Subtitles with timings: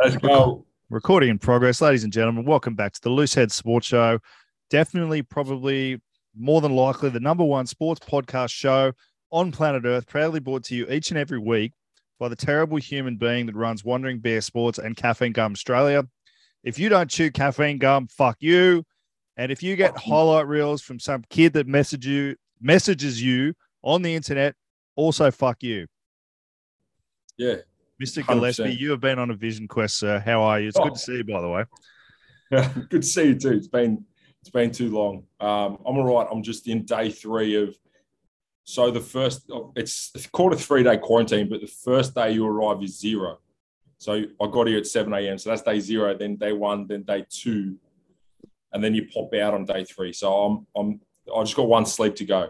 [0.00, 0.64] Let's go.
[0.90, 2.44] Recording in progress, ladies and gentlemen.
[2.44, 4.20] Welcome back to the Loosehead Sports Show.
[4.70, 6.00] Definitely, probably
[6.38, 8.92] more than likely, the number one sports podcast show
[9.32, 11.72] on planet Earth, proudly brought to you each and every week
[12.20, 16.04] by the terrible human being that runs Wandering Bear Sports and Caffeine Gum Australia.
[16.62, 18.84] If you don't chew caffeine gum, fuck you.
[19.36, 24.02] And if you get highlight reels from some kid that message you, messages you on
[24.02, 24.54] the internet,
[24.94, 25.88] also fuck you.
[27.36, 27.56] Yeah.
[28.02, 28.22] Mr.
[28.22, 28.26] 100%.
[28.26, 30.20] Gillespie, you have been on a vision quest, sir.
[30.20, 30.68] How are you?
[30.68, 30.94] It's good Oh.
[30.94, 31.64] to see you, by the way.
[32.88, 33.50] Good to see you too.
[33.52, 34.06] It's been
[34.40, 35.24] it's been too long.
[35.38, 36.26] Um, I'm all right.
[36.32, 37.76] I'm just in day three of.
[38.64, 42.46] So the first, it's it's called a three day quarantine, but the first day you
[42.46, 43.38] arrive is zero.
[43.98, 45.36] So I got here at seven a.m.
[45.36, 46.16] So that's day zero.
[46.16, 47.76] Then day one, then day two,
[48.72, 50.14] and then you pop out on day three.
[50.14, 51.00] So I'm I'm
[51.36, 52.48] I just got one sleep to go.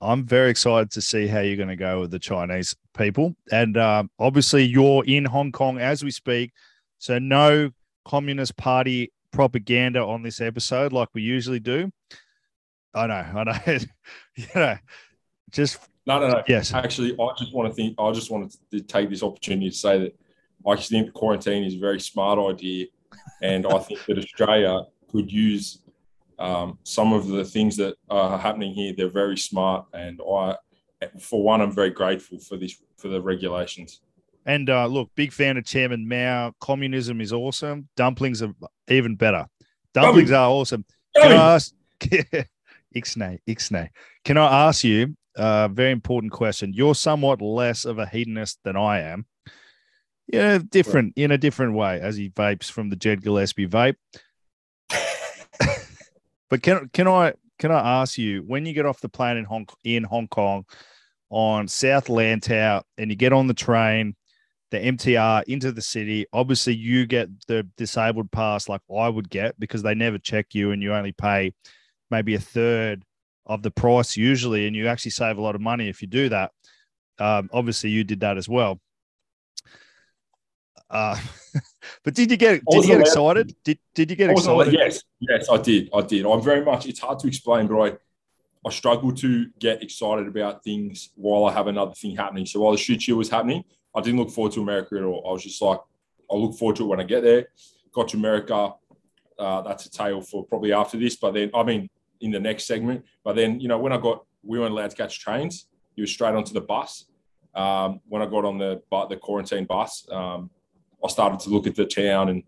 [0.00, 3.34] I'm very excited to see how you're going to go with the Chinese people.
[3.52, 6.52] And um, obviously, you're in Hong Kong as we speak.
[6.98, 7.70] So, no
[8.04, 11.90] Communist Party propaganda on this episode like we usually do.
[12.94, 13.58] I know, I know.
[14.36, 14.76] you know,
[15.50, 16.42] just No, no, no.
[16.48, 16.72] yes.
[16.72, 17.94] Actually, I just want to think.
[17.98, 20.18] I just wanted to take this opportunity to say that
[20.66, 22.86] I think quarantine is a very smart idea,
[23.42, 25.78] and I think that Australia could use
[26.40, 28.94] um, some of the things that are happening here.
[28.96, 30.56] They're very smart, and I,
[31.20, 34.00] for one, I'm very grateful for this for the regulations.
[34.46, 36.54] And uh, look, big fan of Chairman Mao.
[36.60, 37.88] Communism is awesome.
[37.96, 38.54] Dumplings are
[38.88, 39.46] even better.
[39.92, 40.84] Dumplings are awesome.
[41.14, 41.74] Can I ask?
[42.96, 43.88] Ixnay, Ixnay.
[44.24, 46.72] Can I ask you a very important question?
[46.72, 49.26] You're somewhat less of a hedonist than I am.
[50.26, 53.96] Yeah, different in a different way as he vapes from the Jed Gillespie vape.
[56.50, 59.44] But can can I can I ask you when you get off the plane in
[59.44, 60.64] Hong in Hong Kong
[61.30, 64.16] on South Lantau and you get on the train,
[64.70, 69.58] the MTR into the city, obviously you get the disabled pass like I would get
[69.60, 71.52] because they never check you and you only pay
[72.10, 73.04] maybe a third
[73.46, 76.28] of the price usually, and you actually save a lot of money if you do
[76.28, 76.52] that.
[77.18, 78.80] Um, obviously, you did that as well.
[80.90, 81.16] Uh,
[82.04, 83.54] but did you get did you get excited?
[83.64, 84.74] Did did you get I excited?
[84.74, 85.88] yes, yes, I did.
[85.94, 86.26] I did.
[86.26, 86.86] I'm very much.
[86.86, 87.96] It's hard to explain, but I,
[88.66, 92.44] I struggle to get excited about things while I have another thing happening.
[92.46, 93.64] So while the shoot shoot was happening,
[93.94, 95.24] I didn't look forward to America at all.
[95.28, 95.80] I was just like,
[96.30, 97.48] I'll look forward to it when I get there.
[97.92, 98.72] Got to America.
[99.38, 101.88] Uh, that's a tale for probably after this, but then I mean
[102.20, 103.04] in the next segment.
[103.24, 105.66] But then you know when I got, we weren't allowed to catch trains.
[105.94, 107.06] You were straight onto the bus.
[107.54, 110.50] Um, when I got on the the quarantine bus, um,
[111.04, 112.42] I started to look at the town and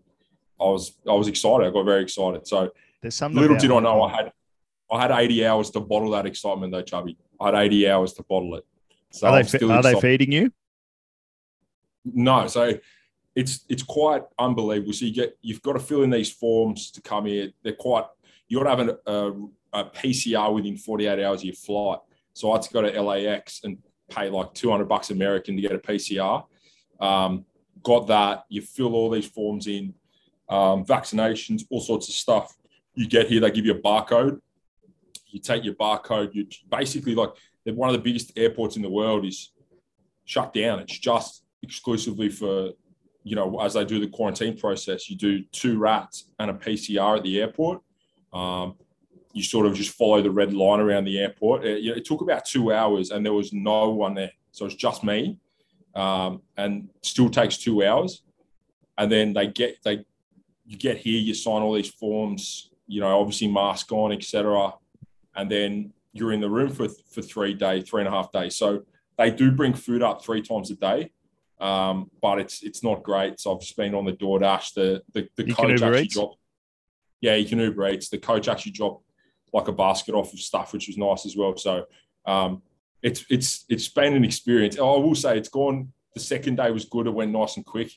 [0.59, 1.67] I was I was excited.
[1.67, 2.47] I got very excited.
[2.47, 2.71] So
[3.01, 3.39] There's something.
[3.39, 4.31] little did I know I had
[4.91, 7.17] I had 80 hours to bottle that excitement though, Chubby.
[7.39, 8.65] I had 80 hours to bottle it.
[9.11, 10.51] So Are they are they feeding you?
[12.05, 12.73] No, so
[13.35, 14.93] it's it's quite unbelievable.
[14.93, 17.51] So you get you've got to fill in these forms to come here.
[17.63, 18.05] They're quite
[18.47, 21.99] you got to have an, a, a PCR within 48 hours of your flight.
[22.33, 23.77] So I had to go to LAX and
[24.09, 26.45] pay like 200 bucks American to get a PCR.
[26.99, 27.45] Um,
[27.83, 28.45] got that.
[28.49, 29.93] You fill all these forms in,
[30.49, 32.55] um, vaccinations, all sorts of stuff.
[32.95, 34.39] You get here, they give you a barcode.
[35.27, 36.33] You take your barcode.
[36.33, 37.29] You basically like
[37.65, 39.51] one of the biggest airports in the world is
[40.25, 40.79] shut down.
[40.79, 42.71] It's just exclusively for
[43.23, 45.09] you know as they do the quarantine process.
[45.09, 47.81] You do two rats and a PCR at the airport.
[48.31, 48.75] Um,
[49.33, 51.65] you sort of just follow the red line around the airport.
[51.65, 55.03] It, it took about two hours, and there was no one there, so it's just
[55.03, 55.39] me.
[55.95, 58.23] Um, and still takes two hours,
[58.97, 60.05] and then they get they
[60.65, 64.73] you get here, you sign all these forms, you know, obviously mask on, etc.
[65.35, 68.55] And then you're in the room for for three day, three and a half days.
[68.55, 68.83] So
[69.17, 71.11] they do bring food up three times a day,
[71.59, 73.39] um, but it's it's not great.
[73.39, 74.73] So I've just been on the DoorDash.
[74.73, 76.37] The the, the You coach actually dropped.
[77.21, 78.09] Yeah, you can Uber Eats.
[78.09, 79.05] The coach actually dropped
[79.53, 81.55] like a basket off of stuff, which was nice as well.
[81.55, 81.85] So
[82.25, 82.61] um,
[83.03, 84.77] it's it's it's been an experience.
[84.79, 85.91] I will say it's gone.
[86.15, 87.05] The second day was good.
[87.07, 87.91] It went nice and quick,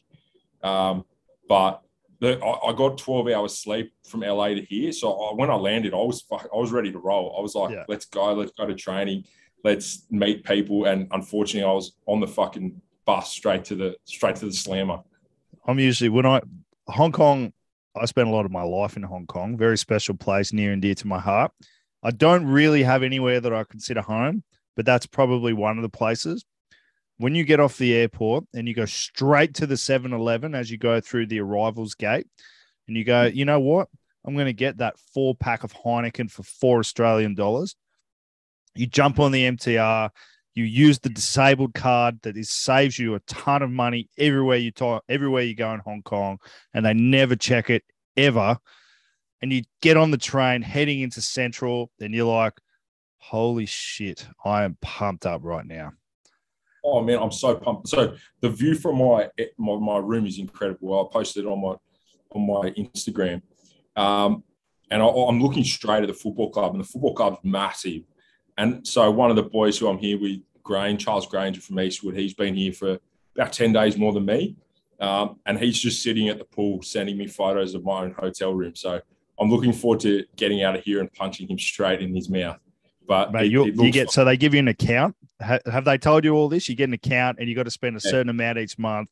[0.63, 1.05] um,
[1.49, 1.83] but
[2.21, 4.91] the, I, I got 12 hours sleep from LA to here.
[4.91, 7.35] So I, when I landed, I was I was ready to roll.
[7.39, 7.85] I was like, Yeah.
[7.89, 9.25] let's go, let's go to training,
[9.65, 10.87] let's meet people.
[10.87, 15.01] And unfortunately, I was on the fucking bus straight to the straight to the slammer.
[15.67, 16.41] I'm usually when I
[16.89, 17.53] Hong Kong.
[17.99, 19.57] I spent a lot of my life in Hong Kong.
[19.57, 21.51] Very special place, near and dear to my heart.
[22.03, 24.43] I don't really have anywhere that I consider home,
[24.77, 26.45] but that's probably one of the places.
[27.19, 30.71] When you get off the airport and you go straight to the 7 Eleven as
[30.71, 32.27] you go through the arrivals gate,
[32.87, 33.89] and you go, you know what?
[34.25, 37.75] I'm going to get that four pack of Heineken for four Australian dollars.
[38.75, 40.11] You jump on the MTR,
[40.55, 44.71] You use the disabled card that is saves you a ton of money everywhere you
[44.71, 46.39] talk, everywhere you go in Hong Kong,
[46.75, 47.85] and they never check it
[48.17, 48.59] ever.
[49.43, 52.55] And you get on the train heading into Central, and you're like,
[53.29, 54.27] "Holy shit!
[54.45, 55.93] I am pumped up right now."
[56.85, 57.89] Oh man, I'm so pumped.
[57.89, 59.29] So the view from my
[59.59, 61.01] my, my room is incredible.
[61.01, 61.75] I posted it on my
[62.31, 63.43] on my Instagram,
[63.97, 64.45] um,
[64.91, 68.03] and I, I'm looking straight at the football club, and the football club's massive.
[68.59, 72.17] And so one of the boys who I'm here with, Grain, Charles Granger from Eastwood,
[72.17, 72.99] he's been here for
[73.35, 74.57] about 10 days more than me.
[74.99, 78.55] Um, and he's just sitting at the pool sending me photos of my own hotel
[78.55, 78.75] room.
[78.75, 79.01] So
[79.39, 82.59] I'm looking forward to getting out of here and punching him straight in his mouth.
[83.07, 85.15] But Mate, it- you, it you get like- so they give you an account.
[85.43, 86.69] Ha, have they told you all this?
[86.69, 88.11] You get an account and you got to spend a Yeah.
[88.11, 89.11] certain amount each month.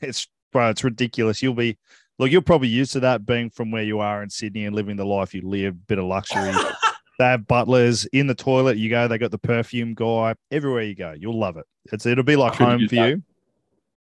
[0.00, 1.42] It's bro, it's ridiculous.
[1.42, 1.76] You'll be
[2.18, 4.96] look, you're probably used to that being from where you are in Sydney and living
[4.96, 6.52] the life you live, bit of luxury.
[7.18, 8.76] they have butlers in the toilet.
[8.76, 11.12] You go, they got the perfume guy everywhere you go.
[11.18, 11.64] You'll love it.
[11.92, 13.08] It's it'll be like home for that.
[13.08, 13.22] you.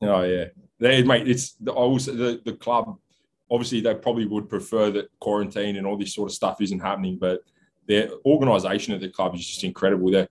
[0.02, 0.46] Oh yeah,
[0.80, 1.28] they, mate.
[1.28, 2.98] It's I also the the club.
[3.50, 7.18] Obviously, they probably would prefer that quarantine and all this sort of stuff isn't happening,
[7.20, 7.40] but
[7.86, 10.10] their organisation at the club is just incredible.
[10.10, 10.26] They,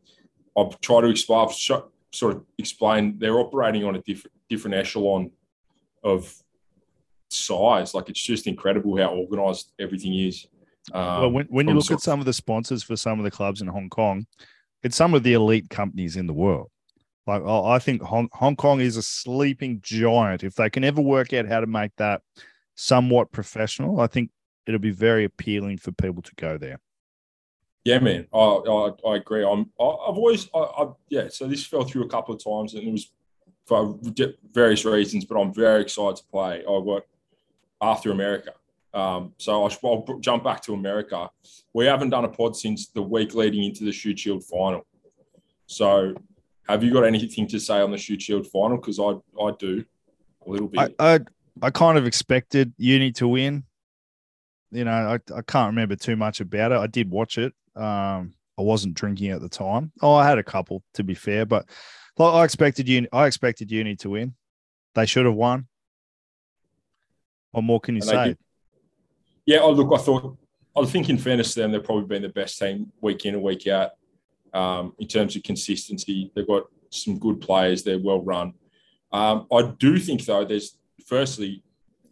[0.58, 1.72] I've tried to explain, I've sh-
[2.12, 5.32] sort of explain they're operating on a different different echelon
[6.04, 6.34] of
[7.30, 7.94] size.
[7.94, 10.46] Like it's just incredible how organised everything is.
[10.94, 13.24] Um, well, when, when you look sort at some of the sponsors for some of
[13.24, 14.26] the clubs in Hong Kong,
[14.84, 16.70] it's some of the elite companies in the world.
[17.28, 20.44] Like I I think Hong, Hong Kong is a sleeping giant.
[20.44, 22.22] If they can ever work out how to make that
[22.76, 24.32] somewhat professional, I think
[24.66, 26.80] it'll be very appealing for people to go there.
[27.84, 29.44] Yeah, man, I I, I agree.
[29.44, 31.28] I'm I, I've always I, I yeah.
[31.30, 33.12] So this fell through a couple of times, and it was
[33.66, 33.98] for
[34.52, 35.26] various reasons.
[35.26, 36.60] But I'm very excited to play.
[36.60, 37.04] I got
[37.82, 38.54] after America,
[38.94, 41.30] um, so I should, I'll jump back to America.
[41.74, 44.86] We haven't done a pod since the week leading into the Shute Shield final.
[45.66, 46.14] So,
[46.68, 48.78] have you got anything to say on the Shute Shield final?
[48.78, 49.84] Because I I do
[50.46, 50.96] a little bit.
[51.00, 51.20] I, I
[51.62, 53.64] I kind of expected Uni to win.
[54.72, 56.78] You know, I, I can't remember too much about it.
[56.78, 57.54] I did watch it.
[57.76, 59.92] Um, I wasn't drinking at the time.
[60.02, 61.68] Oh, I had a couple to be fair, but
[62.18, 64.36] like I expected Uni, I expected Uni to win.
[64.94, 65.68] They should have won.
[67.52, 68.36] What more can you And say?
[69.46, 70.38] Yeah, oh, look, I thought,
[70.78, 73.44] I think in fairness to them, they've probably been the best team week in and
[73.44, 73.92] week out
[74.54, 76.32] um, in terms of consistency.
[76.36, 78.54] They've got some good players, they're well run.
[79.12, 81.64] Um, I do think, though, there's firstly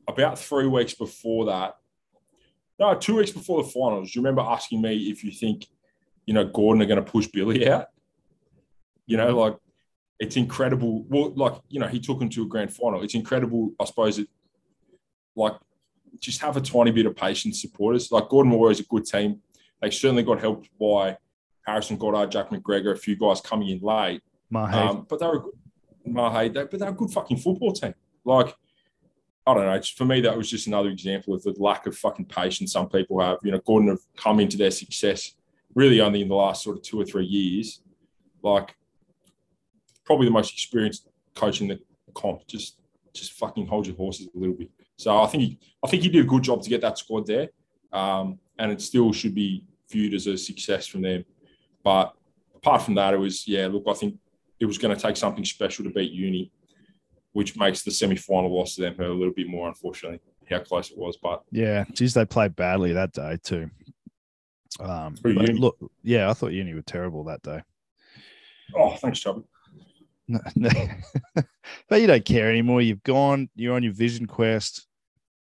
[0.08, 1.76] about three weeks before that,
[2.80, 5.68] no, two weeks before the finals, do you remember asking me if you think,
[6.26, 7.88] you know, Gordon are going to push Billy out?
[9.06, 9.58] You know, like
[10.20, 11.06] it's incredible.
[11.10, 13.02] Well, like, you know, he took him to a grand final.
[13.02, 14.28] It's incredible, I suppose, it,
[15.36, 15.54] like
[16.20, 18.12] just have a tiny bit of patience, supporters.
[18.12, 19.42] Like Gordon Moore is a good team.
[19.82, 21.18] They certainly got helped by
[21.66, 24.22] Harrison Goddard, Jack McGregor, a few guys coming in late.
[24.90, 25.46] Um, but they were
[26.06, 27.94] Mahe, they, but they're a good fucking football team.
[28.26, 28.56] Like,
[29.48, 29.82] I don't know.
[29.82, 33.20] For me, that was just another example of the lack of fucking patience some people
[33.20, 33.40] have.
[33.44, 35.34] You know, Gordon have come into their success
[35.76, 37.82] really only in the last sort of two or three years.
[38.42, 38.76] Like,
[40.06, 41.80] probably the most experienced coach in the
[42.14, 42.46] comp.
[42.48, 42.80] Just,
[43.14, 44.70] just fucking hold your horses a little bit.
[44.98, 47.26] So I think he, I think he did a good job to get that squad
[47.26, 47.50] there,
[47.94, 51.24] um, and it still should be viewed as a success from them.
[51.84, 52.14] But
[52.54, 53.68] apart from that, it was yeah.
[53.68, 54.18] Look, I think
[54.60, 56.52] it was going to take something special to beat Uni,
[57.34, 59.68] which makes the semi-final loss to them hurt a little bit more.
[59.68, 63.70] Unfortunately, how close it was, but Yeah, geez, they played badly that day too.
[64.80, 67.62] Um, look, yeah, I thought Uni were terrible that day.
[68.76, 69.42] oh, thanks, Chubby.
[70.32, 70.70] No, no.
[71.90, 72.84] but you don't care anymore.
[72.84, 73.50] You've gone.
[73.56, 74.86] You're on your vision quest.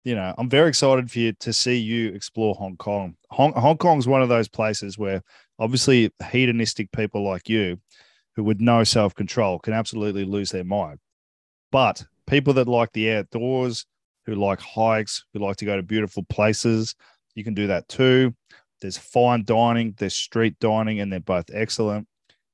[0.04, 3.16] You know, I'm very excited for you to see you explore Hong Kong.
[3.30, 5.22] Hong, Hong Kong's one of those places where
[5.58, 7.78] obviously hedonistic people like you,
[8.36, 10.98] who with no self control, can absolutely lose their mind.
[11.74, 13.84] But people that like the outdoors,
[14.26, 16.94] who like hikes, who like to go to beautiful places,
[17.34, 18.32] you can do that too.
[18.80, 22.06] There's fine dining, there's street dining, and they're both excellent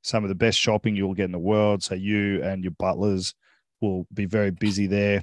[0.02, 1.82] some of the best shopping you'll get in the world.
[1.82, 3.34] So you and your butlers
[3.82, 5.22] will be very busy there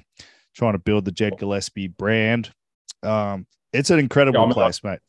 [0.54, 2.52] trying to build the Jed Gillespie brand.
[3.02, 5.00] Um, it's an incredible Yeah, I mean, place, mate.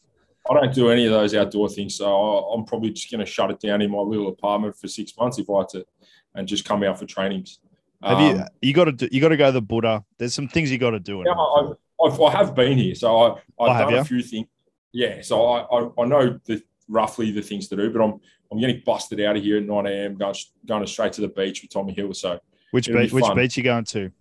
[0.50, 3.32] I don't do any of those outdoor things, so I- I'm probably just going to
[3.32, 5.86] shut it down in my little apartment for six months if I had to,
[6.34, 7.60] and just come out for trainings.
[8.04, 10.04] Have you Um, you got to do you got to go to the Buddha?
[10.18, 11.24] There's some things you got to do.
[11.26, 11.72] Yeah, I,
[12.06, 13.98] I've, I have been here, so I, I've Oh, done you?
[14.00, 14.48] a few things.
[14.94, 18.20] Yeah, so I, I, I know the roughly the things to do, but I'm
[18.52, 20.16] I'm getting busted out of here at 9 a.m.
[20.16, 22.14] going going straight to the beach with Tommy Hill.
[22.14, 22.40] So
[22.72, 23.12] which be beach?
[23.12, 24.12] Which beach you going to?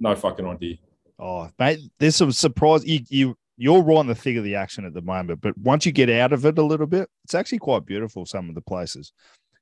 [0.00, 0.76] no fucking idea.
[1.18, 2.84] Oh, mate, there's some surprise.
[2.84, 5.86] You you you're right in the thick of the action at the moment, but once
[5.86, 8.26] you get out of it a little bit, it's actually quite beautiful.
[8.26, 9.12] Some of the places,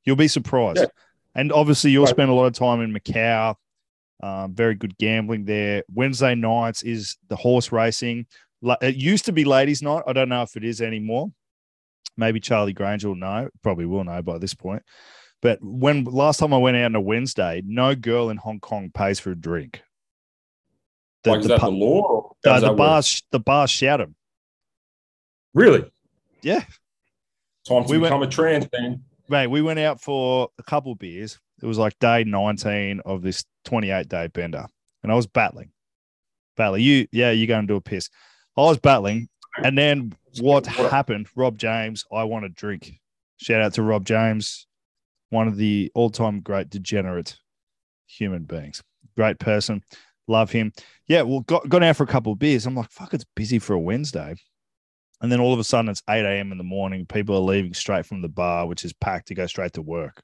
[0.04, 0.78] you'll be surprised.
[0.78, 0.86] Yeah.
[1.34, 2.10] And obviously, you'll Right.
[2.10, 3.54] spend a lot of time in Macau.
[4.22, 5.82] Um, very good gambling there.
[5.92, 8.26] Wednesday nights is the horse racing.
[8.82, 10.02] It used to be ladies' night.
[10.06, 11.32] I don't know if it is anymore.
[12.16, 13.48] Maybe Charlie Granger will know.
[13.62, 14.82] Probably will know by this point.
[15.40, 18.90] But when last time I went out on a Wednesday, no girl in Hong Kong
[18.92, 19.82] pays for a drink.
[21.22, 22.02] The, like, is the, the law?
[22.02, 22.76] Or the, how the that work?
[22.78, 24.14] bars, the bars shout 'em.
[25.54, 25.90] Really?
[26.42, 26.64] Yeah.
[27.66, 29.02] Time to We went- become a trans man.
[29.30, 31.38] Mate, we went out for a couple beers.
[31.62, 34.66] It was like day 19 of this 28 day bender.
[35.04, 35.70] And I was battling.
[36.56, 36.82] Battling.
[36.82, 38.10] You, yeah, you're going to do a piss.
[38.56, 39.28] I was battling.
[39.62, 41.28] And then what happened?
[41.36, 42.98] Rob James, I want a drink.
[43.36, 44.66] Shout out to Rob James,
[45.28, 47.38] one of the all time great degenerate
[48.08, 48.82] human beings.
[49.16, 49.82] Great person.
[50.26, 50.72] Love him.
[51.06, 52.66] Yeah, well, got, got out for a couple of beers.
[52.66, 54.34] I'm like, fuck, it's busy for a Wednesday.
[55.20, 56.52] And then all of a sudden it's 8 a.m.
[56.52, 57.04] in the morning.
[57.06, 60.22] People are leaving straight from the bar, which is packed to go straight to work.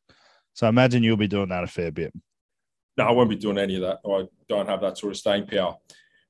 [0.54, 2.12] So I imagine you'll be doing that a fair bit.
[2.96, 3.98] No, I won't be doing any of that.
[4.08, 5.76] I don't have that sort of staying power.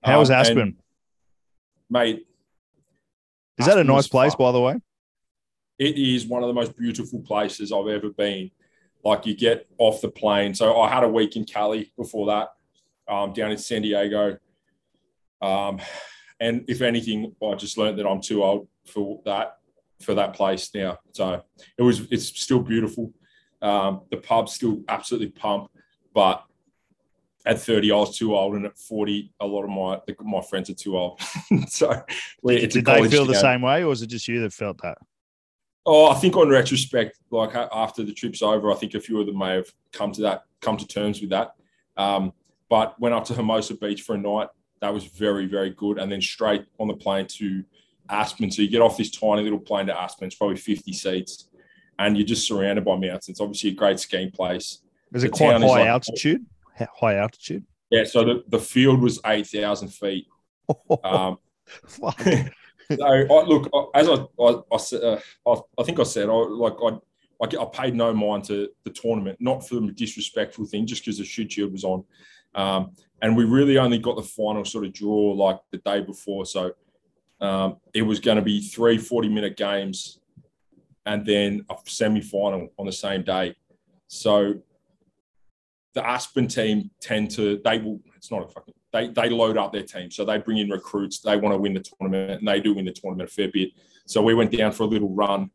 [0.02, 0.76] How was Um, and, Aspen?
[1.88, 2.26] mate?
[3.58, 4.38] Is that a nice place, fun.
[4.46, 4.75] by the way?
[5.78, 8.50] It is one of the most beautiful places I've ever been.
[9.04, 10.54] Like you get off the plane.
[10.54, 12.49] So I had a week in Cali before that,
[13.08, 14.38] um, down in San Diego.
[15.40, 15.78] Um,
[16.40, 19.56] and if anything, I just learned that I'm too old for that
[20.00, 20.98] for that place now.
[21.12, 21.42] So
[21.78, 23.12] it was it's still beautiful.
[23.62, 25.70] Um, the pub's still absolutely pump,
[26.14, 26.44] but
[27.46, 30.68] at 30, I was too old, and at 40, a lot of my my friends
[30.68, 31.20] are too old.
[31.68, 34.82] so a Did they feel the same way, or was it just you that felt
[34.82, 34.98] that?
[35.88, 39.26] Oh, I think on retrospect, like after the trip's over, I think a few of
[39.26, 41.52] them may have come to that, come to terms with that.
[41.96, 42.32] Um,
[42.68, 44.48] but went up to Hermosa Beach for a night.
[44.80, 45.99] That was very, very good.
[45.99, 47.64] And then straight on the plane to
[48.09, 48.50] Aspen.
[48.50, 50.26] So you get off this tiny little plane to Aspen.
[50.26, 51.49] It's probably 50 seats,
[51.99, 53.28] and you're just surrounded by mountains.
[53.28, 54.80] It's obviously a great skiing place.
[55.14, 56.47] Is it The quite high like- altitude?
[57.00, 57.64] High altitude?
[57.90, 58.04] Yeah.
[58.04, 60.26] So the, the field was 8,000 feet.
[61.04, 61.38] Um,
[62.88, 66.75] So I, look, as I I, I, uh, I, I think I said, I like
[66.80, 66.88] I,
[67.42, 71.18] I, I paid no mind to the tournament, not for the disrespectful thing, just because
[71.18, 72.04] the Shute Shield was on,
[72.56, 76.44] um, and we really only got the final sort of draw like the day before,
[76.44, 76.72] so
[77.40, 80.18] um, it was going to be three 40 minute games,
[81.04, 83.54] and then a semi final on the same day,
[84.08, 84.54] so
[85.96, 89.72] the Aspen team tend to they will it's not a fucking they they load up
[89.72, 90.10] their team.
[90.10, 92.84] So they bring in recruits they want to win the tournament and they do win
[92.84, 93.70] the tournament a fair bit.
[94.04, 95.50] So we went down for a little run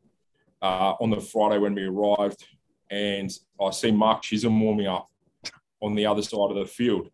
[0.62, 2.44] uh, on the Friday when we arrived
[2.90, 3.32] and
[3.62, 5.11] I see Mark Chisholm warming up
[5.82, 7.10] on the other side of the field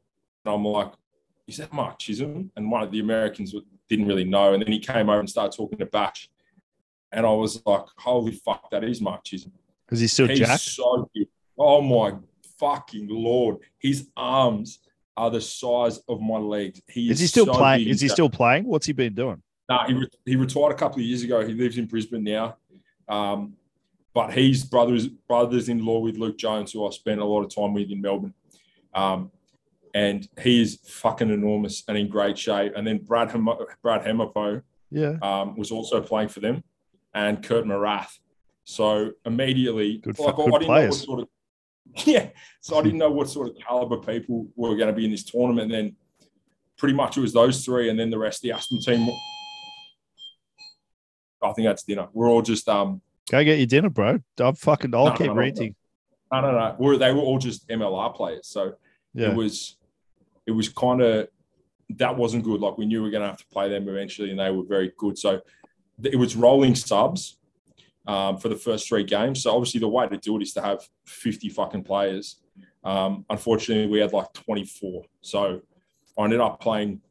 [0.45, 0.91] and I'm like
[1.47, 3.55] is that Mark Chisholm and one of the Americans
[3.89, 6.29] didn't really know and then he came over and started talking to Batch
[7.12, 9.53] and I was like holy fuck that is Mark Chisholm
[9.91, 10.62] Is he still He's jacked?
[10.62, 11.27] so big.
[11.57, 12.13] Oh my
[12.59, 13.57] fucking lord!
[13.79, 14.79] His arms
[15.15, 16.81] are the size of my legs.
[16.88, 17.88] He Is he still so playing?
[17.88, 18.65] Is he still playing?
[18.65, 19.41] What's he been doing?
[19.69, 21.45] Nah, he, re- he retired a couple of years ago.
[21.45, 22.57] He lives in Brisbane now.
[23.09, 23.53] Um,
[24.13, 27.53] but he's brothers brothers in law with Luke Jones, who I spent a lot of
[27.53, 28.33] time with in Melbourne.
[28.98, 29.32] Um,
[29.94, 32.74] and he is fucking enormous and in great shape.
[32.75, 33.48] And then Brad Hem-
[33.82, 34.62] Brad Hemapo
[34.92, 35.18] Yeah.
[35.22, 36.63] um, was also playing for them,
[37.13, 38.12] and Kurt Morath.
[38.63, 40.89] So immediately, Good like, fu- I good didn't know players.
[40.89, 41.27] what sort of
[42.06, 42.30] yeah.
[42.62, 45.24] So I didn't know what sort of caliber people were going to be in this
[45.24, 45.72] tournament.
[45.72, 45.96] And then
[46.77, 49.08] pretty much it was those three, and then the rest of the Aspen team.
[51.42, 52.08] I think that's dinner.
[52.13, 54.20] We're all just um Go get your dinner, bro.
[54.39, 54.94] I'm fucking.
[54.96, 55.75] I'll No, keep no, no, ranting.
[56.32, 56.75] no no no.
[56.80, 58.48] We're, they were all just MLR players.
[58.48, 58.74] So
[59.17, 59.31] Yeah.
[59.31, 59.77] it was
[60.45, 61.27] it was kind of
[61.97, 62.62] that wasn't good.
[62.62, 64.63] Like we knew we were going to have to play them eventually, and they were
[64.63, 65.17] very good.
[65.17, 65.41] So
[66.03, 67.39] it was rolling subs
[68.05, 69.43] um, for the first three games.
[69.43, 72.41] So obviously the way to do it is to have fifty fucking players.
[72.83, 75.03] Um, unfortunately, we had like twenty four.
[75.21, 75.62] So
[76.17, 77.01] I ended up playing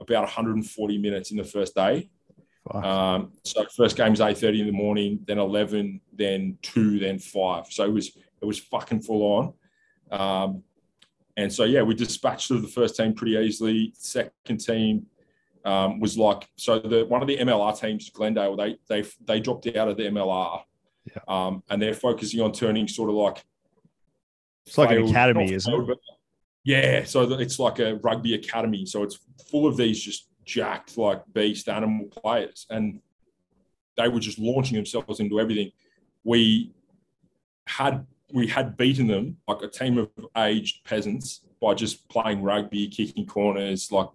[0.00, 2.10] about 140 minutes in the first day.
[2.70, 7.66] Um, so first game was 8:30 in the morning, then 11, then two, then five.
[7.70, 9.54] So it was it was fucking full on.
[10.10, 10.62] Um,
[11.36, 13.92] and so yeah, we dispatched of the first team pretty easily.
[13.96, 15.06] Second team
[15.64, 19.66] um, was like so the one of the MLR teams, Glendale, they they they dropped
[19.76, 20.62] out of the MLR,
[21.04, 21.22] Yeah.
[21.28, 23.44] um, and they're focusing on turning sort of like
[24.66, 25.98] It's like an academy, isn't it?
[26.64, 28.86] Yeah, so it's like a rugby academy.
[28.86, 29.18] So it's
[29.50, 33.00] full of these just jacked like beast animal players, and
[33.96, 35.70] they were just launching themselves into everything.
[36.24, 36.72] We
[37.66, 42.88] had we had beaten them like a team of aged peasants by just playing rugby,
[42.88, 44.08] kicking corners, like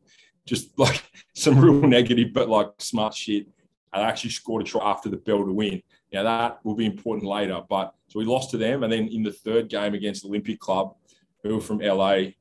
[0.45, 1.03] just like
[1.33, 3.47] some real negative but like smart shit.
[3.93, 5.81] and actually scored a try after the bell to win.
[6.11, 9.23] Now that will be important later, but so we lost to them, and then in
[9.23, 10.95] the third game against Olympic Club,
[11.43, 12.31] who were from LA,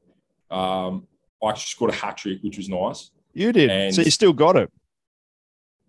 [0.50, 1.06] um,
[1.42, 3.12] I actually scored a hat trick, which was nice.
[3.32, 4.70] You did, And- so you still got it.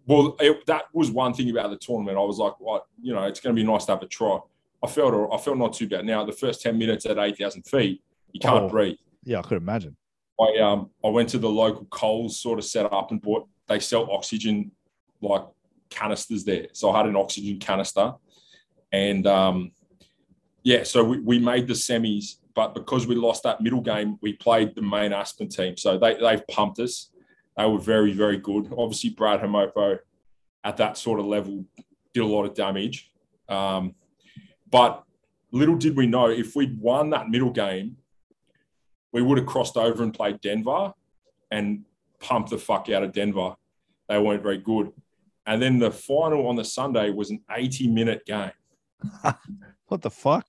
[0.05, 2.17] Well, it, that was one thing about the tournament.
[2.17, 2.85] I was like, "What?
[3.01, 4.39] You know, it's going to be nice to have a try."
[4.83, 6.05] I felt I felt not too bad.
[6.05, 8.01] Now, the first ten minutes at eight thousand feet,
[8.33, 8.69] you can't Oh.
[8.69, 8.97] breathe.
[9.23, 9.95] Yeah, I could imagine.
[10.39, 13.47] I um I went to the local Coles sort of set up and bought.
[13.67, 14.71] They sell oxygen
[15.21, 15.43] like
[15.89, 18.13] canisters there, so I had an oxygen canister,
[18.91, 19.71] and um
[20.63, 24.33] yeah, so we, we made the semis, but because we lost that middle game, we
[24.33, 25.75] played the main Aspen team.
[25.77, 27.11] So they they've pumped us.
[27.57, 28.73] They were very very good.
[28.75, 29.99] Obviously, Brad Homopo
[30.63, 31.65] at that sort of level
[32.13, 33.11] did a lot of damage,
[33.49, 33.95] um,
[34.71, 35.03] but
[35.51, 37.97] little did we know if we'd won that middle game
[39.11, 40.93] we would have crossed over and played Denver
[41.49, 41.83] and
[42.19, 43.55] pumped the fuck out of Denver.
[44.07, 44.91] They weren't very good.
[45.45, 48.51] And then the final on the Sunday was an 80 minute game.
[49.87, 50.45] What the fuck?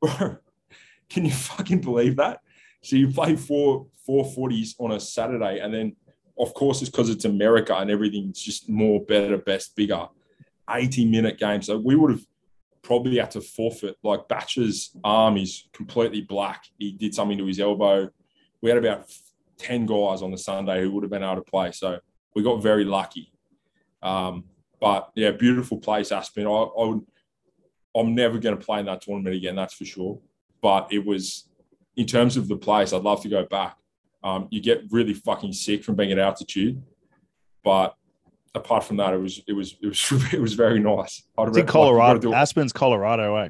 [0.00, 0.38] Bro,
[1.10, 2.40] can you fucking believe that?
[2.82, 5.94] So you play four four forties on a Saturday, and then
[6.38, 10.08] of course it's because it's America and everything's just more better, best, bigger.
[10.70, 11.60] 80 minute game.
[11.60, 12.24] So we would have
[12.82, 13.96] probably had to forfeit.
[14.02, 16.64] Like Batcher's arm is completely black.
[16.78, 18.08] He did something to his elbow.
[18.62, 19.10] We had about
[19.58, 21.72] 10 guys on the Sunday who would have been able to play.
[21.72, 21.98] So
[22.34, 23.32] we got very lucky.
[24.02, 24.44] Um,
[24.80, 26.46] but yeah, beautiful place, Aspen.
[26.46, 27.06] I, I would,
[27.94, 30.18] I'm never going to play in that tournament again, that's for sure.
[30.62, 31.48] But it was,
[31.96, 33.76] in terms of the place, I'd love to go back.
[34.22, 36.82] Um, you get really fucking sick from being at altitude,
[37.64, 37.94] but
[38.54, 41.22] apart from that, it was it was it was it was very nice.
[41.38, 42.18] I'd It's in Colorado.
[42.18, 42.34] do.
[42.34, 43.48] Aspen's Colorado, eh?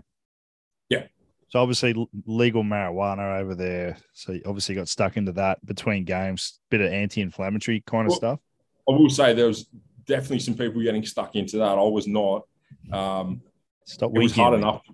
[0.88, 1.06] Yeah.
[1.48, 1.94] So obviously
[2.26, 3.96] legal marijuana over there.
[4.12, 8.16] So you obviously got stuck into that between games, bit of anti-inflammatory kind of Well,
[8.16, 8.40] stuff.
[8.88, 9.66] I will say there was
[10.06, 11.78] definitely some people getting stuck into that.
[11.78, 12.46] I was not.
[12.92, 13.42] Um,
[13.84, 14.82] Stop it was hard enough.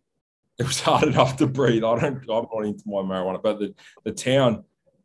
[0.58, 1.84] It was hard enough to breathe.
[1.84, 2.16] I don't.
[2.30, 4.64] I'm not into my marijuana, but the the town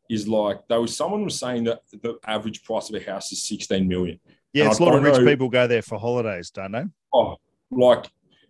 [0.09, 0.65] is like.
[0.69, 4.17] There was someone was saying that the average price of a house is 16 million.
[4.53, 6.71] Yeah, and it's I a lot of rich know- people go there for holidays, don't
[6.71, 6.83] they?
[7.13, 7.37] Oh,
[7.71, 8.09] like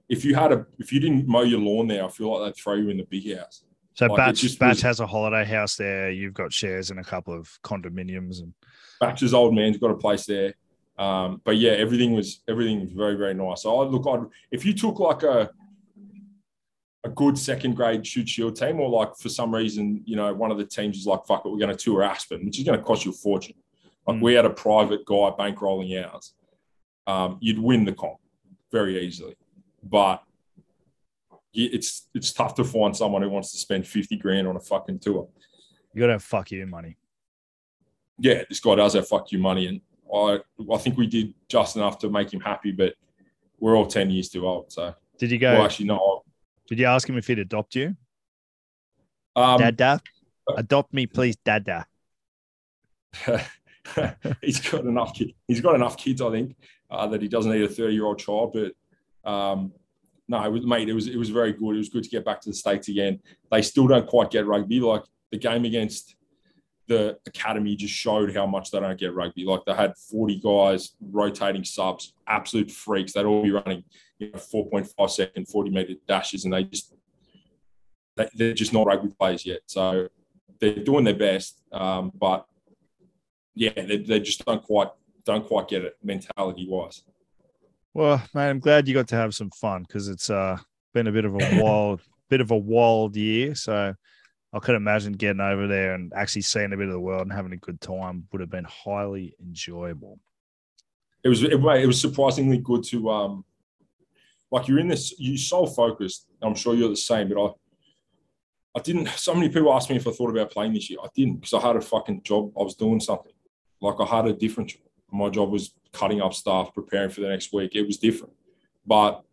[0.10, 2.62] if you had a if you didn't mow your lawn there, I feel like they'd
[2.62, 3.64] throw you in the big house.
[3.94, 6.12] So Like, Batch, Batch was- has a holiday house there.
[6.12, 8.54] You've got shares in a couple of condominiums, and
[9.00, 10.54] Batch's old man's got a place there.
[10.98, 13.64] Um, but yeah, everything was everything was very very nice.
[13.64, 15.52] So I look, I'd, if you took like a
[17.04, 20.52] a good second grade Shute Shield team, or like for some reason, you know, one
[20.52, 22.78] of the teams is like, fuck it, we're going to tour Aspen, which is going
[22.78, 23.56] to cost you a fortune.
[24.08, 24.22] Like Mm.
[24.22, 26.34] we had a private guy bankrolling ours.
[27.08, 28.18] Um, you'd win the comp
[28.72, 29.36] very easily,
[29.84, 30.24] but
[31.54, 35.00] it's it's tough to find someone who wants to spend fifty grand on a fucking
[35.00, 35.28] tour.
[35.94, 36.98] you got to have fuck you money.
[38.20, 39.82] yeah, this guy does have fuck you money, and
[40.14, 40.40] I
[40.74, 42.94] I think we did just enough to make him happy, but
[43.60, 44.72] we're all ten years too old.
[44.72, 45.54] So, Did you go?
[45.54, 46.24] well, actually, no.
[46.68, 47.96] did you ask him if he'd adopt you?
[49.36, 50.02] Um, Dada,
[50.58, 51.86] adopt me, please, Dada.
[54.42, 55.18] he's got enough.
[55.48, 56.56] He's got enough kids, I think,
[56.90, 58.54] uh, that he doesn't need a thirty-year-old child.
[58.54, 59.74] But um,
[60.28, 61.76] no, it was, mate, it was it was very good.
[61.76, 63.20] It was good to get back to the states again.
[63.52, 64.80] They still don't quite get rugby.
[64.80, 66.16] Like the game against
[66.88, 69.46] the academy just showed how much they don't get rugby.
[69.46, 73.14] Like they had forty guys rotating subs, absolute freaks.
[73.14, 73.84] They'd all be running,
[74.20, 76.94] you know, four point five second, forty meter dashes, and they just
[78.16, 79.62] they- they're just not rugby players yet.
[79.66, 80.08] So
[80.60, 82.46] they're doing their best, um, but
[83.56, 84.90] yeah, they, they just don't quite
[85.26, 87.04] don't quite get it mentality wise.
[87.94, 90.58] Well, man, I'm glad you got to have some fun because it's uh
[90.94, 93.56] been a bit of a wild, bit of a wild year.
[93.56, 93.94] So
[94.54, 97.34] I could imagine getting over there and actually seeing a bit of the world and
[97.34, 100.20] having a good time would have been highly enjoyable.
[101.24, 103.46] It was it, it was surprisingly good to um
[104.52, 106.28] like you're in this you're so focused.
[106.42, 107.52] I'm sure you're the same, but I
[108.74, 109.10] I didn't.
[109.10, 111.00] So many people asked me if I thought about playing this year.
[111.04, 112.52] I didn't because I had a fucking job.
[112.58, 113.34] I was doing something.
[113.82, 114.70] Like I had a different.
[114.70, 114.80] job.
[115.12, 117.76] My job was cutting up stuff, preparing for the next week.
[117.76, 118.34] It was different,
[118.86, 119.24] but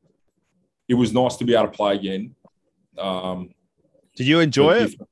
[0.89, 2.35] it was nice to be able to play again.
[2.99, 3.51] Um,
[4.17, 5.11] Did you enjoy it different.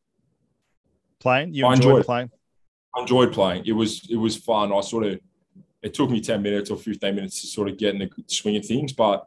[1.21, 1.55] playing?
[1.55, 2.31] You I enjoyed enjoyed playing?
[2.97, 3.65] I enjoyed playing.
[3.67, 4.73] It was it was fun.
[4.73, 5.21] I sort of
[5.83, 8.57] it took me ten minutes or fifteen minutes to sort of get in the swing
[8.57, 9.27] of things, but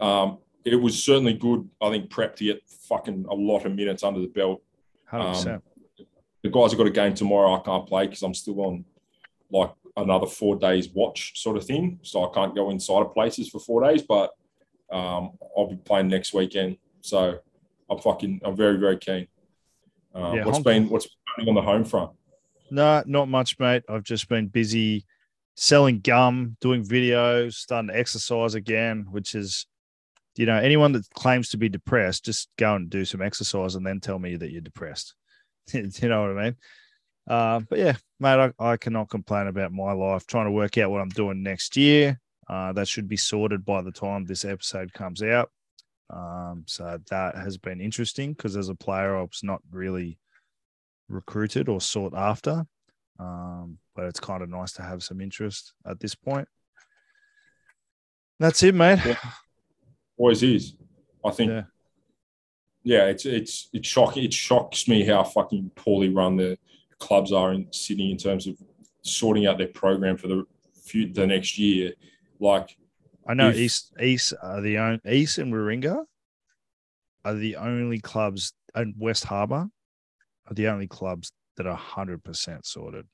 [0.00, 1.68] um, it was certainly good.
[1.80, 4.62] I think prep to get fucking a lot of minutes under the belt.
[5.10, 5.62] 100%.
[6.42, 7.54] The guys have got a game tomorrow.
[7.54, 8.84] I can't play because I'm still on
[9.50, 13.48] like another four days watch sort of thing, so I can't go inside of places
[13.48, 14.02] for four days.
[14.02, 14.30] But
[14.90, 17.38] um, I'll be playing next weekend, so
[17.90, 19.26] I'm fucking I'm very very keen.
[20.14, 22.12] Uh, Yeah, what's Hong been what's been on the home front?
[22.70, 23.82] No, not much, mate.
[23.88, 25.06] I've just been busy
[25.56, 29.66] selling gum, doing videos, starting to exercise again, which is,
[30.36, 33.84] you know, anyone that claims to be depressed, just go and do some exercise and
[33.84, 35.14] then tell me that you're depressed.
[35.72, 36.56] you know what I mean?
[37.28, 40.26] Uh, but yeah, mate, I, I, cannot complain about my life.
[40.26, 42.18] Trying to work out what I'm doing next year.
[42.48, 45.50] Uh, that should be sorted by the time this episode comes out.
[46.08, 50.18] Um, so that has been interesting because as a player, I was not really
[51.10, 52.64] recruited or sought after.
[53.18, 56.48] Um, but it's kind of nice to have some interest at this point.
[58.40, 59.00] That's it, mate.
[59.04, 59.18] Yeah.
[60.16, 60.74] Always is.
[61.24, 61.50] I think.
[61.50, 61.62] Yeah.
[62.84, 64.24] yeah, it's it's it's shocking.
[64.24, 66.56] It shocks me how fucking poorly run the
[66.98, 68.56] clubs are in Sydney in terms of
[69.02, 70.44] sorting out their program for the
[70.82, 71.92] few, the next year.
[72.40, 72.76] Like,
[73.26, 76.04] I know if, East East are the only East and Warringah
[77.24, 79.68] are the only clubs, and West Harbour
[80.46, 83.06] are the only clubs that are hundred percent sorted,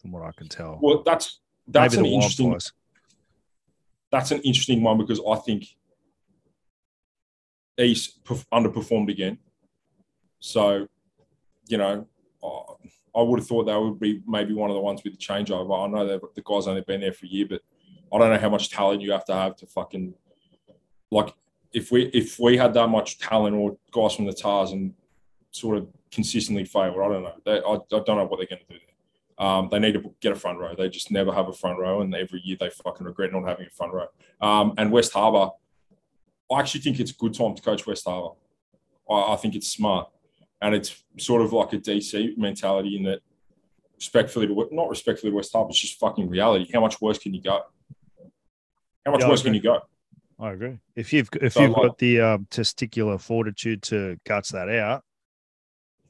[0.00, 0.78] from what I can tell.
[0.82, 2.58] Well, that's that's Maybe an interesting.
[4.10, 5.64] That's an interesting one because I think
[7.78, 9.38] East underperformed again.
[10.38, 10.86] So,
[11.68, 12.06] you know,
[13.14, 15.84] I would have thought they would be maybe one of the ones with the changeover.
[15.84, 17.60] I know the guy's only been there for a year, but
[18.12, 20.14] I don't know how much talent you have to have to fucking
[21.10, 21.34] like
[21.72, 24.94] if we if we had that much talent or guys from the Tahs and
[25.50, 27.34] sort of consistently failed, I don't know.
[27.44, 29.46] They, I, I don't know what they're going to do there.
[29.46, 30.74] Um, they need to get a front row.
[30.76, 33.66] They just never have a front row, and every year they fucking regret not having
[33.66, 34.06] a front row.
[34.40, 35.50] Um, and West Harbour,
[36.50, 38.34] I actually think it's a good time to coach West Harbour.
[39.10, 40.08] I, I think it's smart,
[40.62, 43.20] and it's sort of like a DC mentality in that
[43.96, 46.70] respectfully to not respectfully to West Harbour, it's just fucking reality.
[46.72, 47.60] How much worse can you go?
[49.04, 49.80] How much yeah, worse can you go?
[50.38, 50.78] I agree.
[50.96, 55.02] If you've if so you've like, got the um, testicular fortitude to guts that out,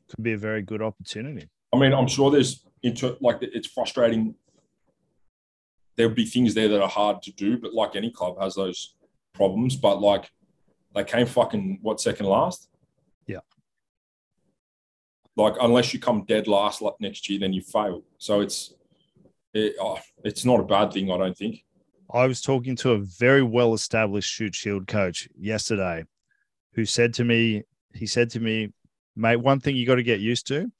[0.09, 1.49] could be a very good opportunity.
[1.73, 4.35] I mean, I'm sure there's into like it's frustrating.
[5.97, 8.95] There'll be things there that are hard to do, but like any club has those
[9.33, 9.77] problems.
[9.77, 10.31] But like
[10.95, 12.69] they came fucking what second last?
[13.27, 13.41] Yeah.
[15.37, 18.03] Like unless you come dead last like next year, then you fail.
[18.19, 18.75] So it's
[19.55, 21.65] it, oh, it's not a bad thing, I don't think.
[22.13, 26.05] I was talking to a very well established Shute Shield coach yesterday
[26.75, 27.63] who said to me,
[27.95, 28.73] he said to me,
[29.17, 30.71] mate, one thing you got to get used to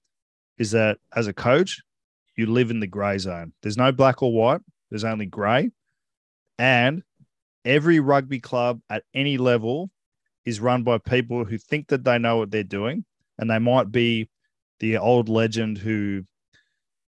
[0.59, 1.81] is that as a coach,
[2.37, 3.53] you live in the gray zone.
[3.63, 4.61] There's no black or white,
[4.91, 5.71] there's only gray.
[6.59, 7.03] And
[7.65, 9.91] every rugby club at any level
[10.45, 13.05] is run by people who think that they know what they're doing.
[13.39, 14.29] And they might be
[14.83, 16.25] the old legend who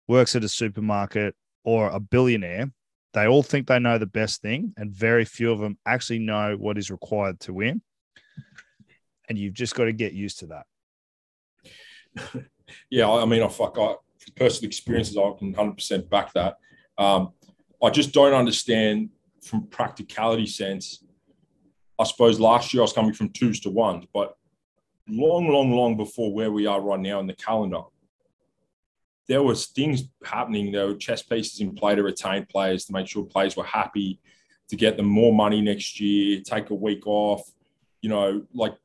[0.07, 2.71] works at a supermarket or a billionaire
[3.17, 6.55] they all think they know the best thing, and very few of them actually know
[6.55, 7.81] what is required to win.
[9.27, 10.63] And you've just got to get used to
[11.65, 12.45] that.
[12.91, 13.95] yeah, I mean, I fuck, I,
[14.35, 16.57] personal experiences, I can 100% back that.
[16.99, 17.31] Um,
[17.83, 19.09] I just don't understand
[19.43, 21.03] from practicality sense.
[21.97, 24.37] I suppose last year I was coming from twos to ones, but
[25.07, 27.81] long, long, long before where we are right now in the calendar,
[29.27, 30.71] there was things happening.
[30.71, 34.19] There were chess pieces in play to retain players to make sure players were happy,
[34.69, 37.49] to get them more money next year, take a week off.
[38.01, 38.75] You know, like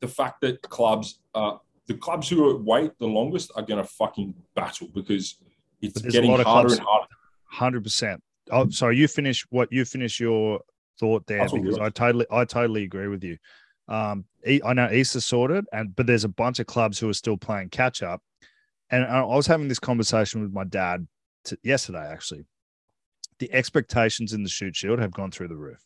[0.00, 4.34] the fact that clubs, uh, the clubs who wait the longest are going to fucking
[4.54, 5.36] battle because
[5.80, 7.06] it's getting harder and harder.
[7.50, 8.22] Hundred percent.
[8.50, 8.96] Oh, sorry.
[8.96, 10.60] You finish what you finish your
[10.98, 13.38] thought there That's because I totally, I totally agree with you.
[13.88, 17.14] Um, I know East Easter sorted, and but there's a bunch of clubs who are
[17.14, 18.22] still playing catch up
[18.90, 21.06] and I was having this conversation with my dad
[21.44, 22.46] to, yesterday, actually.
[23.38, 25.84] The expectations in the Shute Shield have gone through the roof.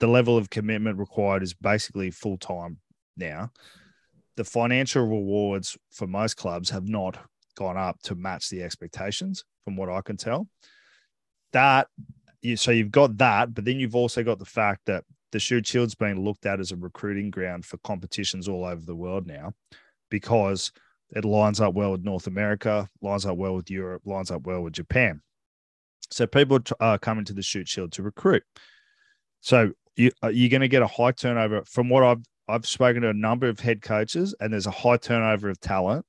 [0.00, 2.78] The level of commitment required is basically full time
[3.16, 3.52] now.
[4.36, 7.18] The financial rewards for most clubs have not
[7.56, 10.48] gone up to match the expectations, from what I can tell.
[11.52, 11.88] That
[12.42, 15.66] you, so you've got that, but then you've also got the fact that the Shute
[15.66, 19.52] Shield's being looked at as a recruiting ground for competitions all over the world now,
[20.10, 20.72] because
[21.10, 24.62] it lines up well with North America, lines up well with Europe, lines up well
[24.62, 25.20] with Japan.
[26.10, 28.42] So people are coming to the Shute Shield to recruit.
[29.40, 31.64] So you, uh, you're going to get a high turnover.
[31.64, 34.96] From what I've I've spoken to a number of head coaches, and there's a high
[34.96, 36.06] turnover of talent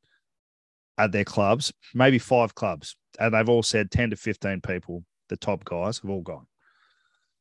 [0.98, 5.36] at their clubs, maybe five clubs, and they've all said 10 to 15 people, the
[5.36, 6.48] top guys, have all gone.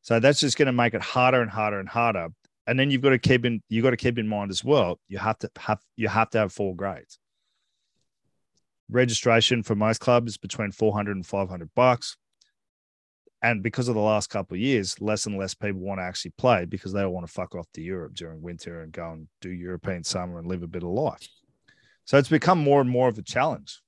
[0.08, 2.28] So that's just going to make it harder and harder and harder.
[2.66, 4.98] And then you've got to keep in you've got to keep in mind as well,
[5.06, 7.18] you have to have you have to have four grades.
[8.90, 12.16] Registration for most clubs is between 400 and 500 bucks.
[13.42, 16.32] And because of the last couple of years less and less people want to actually
[16.38, 19.28] play because they don't want to fuck off to europe during winter and go and
[19.42, 21.28] do european summer and live a bit of life.
[22.06, 23.82] So it's become more and more of a challenge.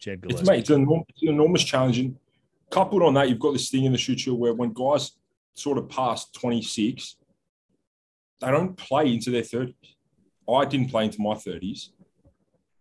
[0.00, 2.16] Jed it's, mate, it's, an enormous, it's an enormous challenge and
[2.70, 5.12] coupled on that, you've got this thing in the Shield where when guys
[5.54, 7.16] sort of pass 26,
[8.40, 9.74] they don't play into their 30s.
[10.50, 11.90] I didn't play into my 30s.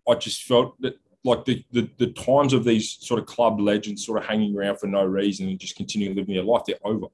[0.08, 4.06] I just felt that like the, the the times of these sort of club legends
[4.06, 7.08] sort of hanging around for no reason and just continuing living their life, they're over.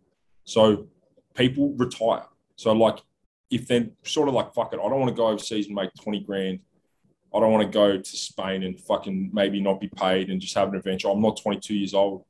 [0.43, 0.87] So
[1.33, 2.25] people retire.
[2.55, 2.99] So like
[3.49, 5.89] if they're sort of like fuck it, I don't want to go overseas and make
[6.01, 6.59] 20 grand.
[7.33, 10.53] I don't want to go to Spain and fucking maybe not be paid and just
[10.53, 11.09] have an adventure.
[11.09, 12.25] I'm not 22 years old.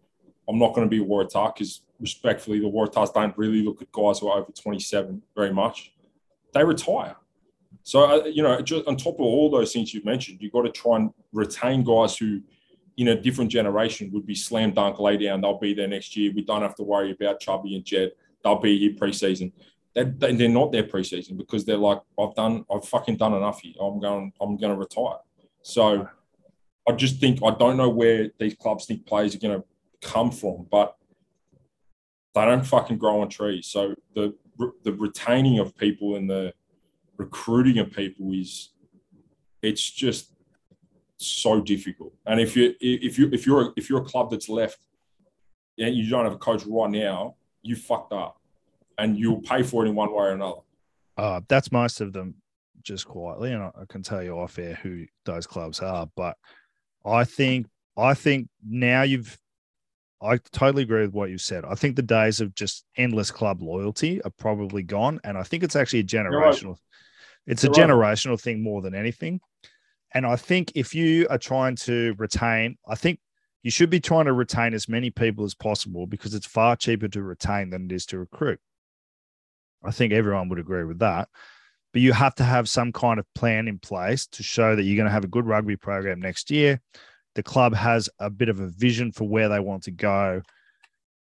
[0.47, 3.91] I'm not going to be a Waratah because respectfully, the Waratahs don't really look at
[3.91, 5.93] guys who are over 27 very much.
[6.53, 7.15] They retire.
[7.83, 10.63] So, uh, you know, just on top of all those things you've mentioned, you've got
[10.63, 12.41] to try and retain guys who,
[12.97, 15.41] in a different generation, would be slam dunk, lay down.
[15.41, 16.31] They'll be there next year.
[16.33, 18.11] We don't have to worry about Chubby and Jed.
[18.43, 19.51] They'll be here preseason.
[19.95, 23.73] They're, they're not there preseason because they're like, I've done, I've fucking done enough here.
[23.79, 25.19] I'm going, I'm going to retire.
[25.61, 26.07] So,
[26.87, 29.65] I just think I don't know where these clubs think players are going to
[30.03, 30.95] come from, but
[32.35, 33.67] they don't fucking grow on trees.
[33.67, 34.35] So the
[34.83, 36.53] the retaining of people and the
[37.17, 38.69] recruiting of people is
[39.61, 40.33] it's just
[41.17, 42.13] so difficult.
[42.25, 44.79] And if you if you if you're if you're a club that's left
[45.77, 48.39] and you don't have a coach right now, you fucked up,
[48.97, 50.61] and you'll pay for it in one way or another.
[51.17, 52.35] Uh, that's most of them,
[52.81, 56.07] just quietly, and I, I can tell you off air who those clubs are.
[56.15, 56.37] But
[57.05, 59.37] I think I think now you've
[60.23, 61.65] I totally agree with what you said.
[61.65, 65.63] I think the days of just endless club loyalty are probably gone, and I think
[65.63, 66.69] it's actually a generational.
[66.69, 66.77] Right.
[67.47, 68.41] It's You're a generational right.
[68.41, 69.41] thing more than anything.
[70.13, 73.19] And I think if you are trying to retain, I think
[73.63, 77.07] you should be trying to retain as many people as possible because it's far cheaper
[77.09, 78.59] to retain than it is to recruit.
[79.83, 81.29] I think everyone would agree with that.
[81.91, 84.95] But you have to have some kind of plan in place to show that you're
[84.95, 86.81] going to have a good rugby program next year
[87.35, 90.41] the club has a bit of a vision for where they want to go.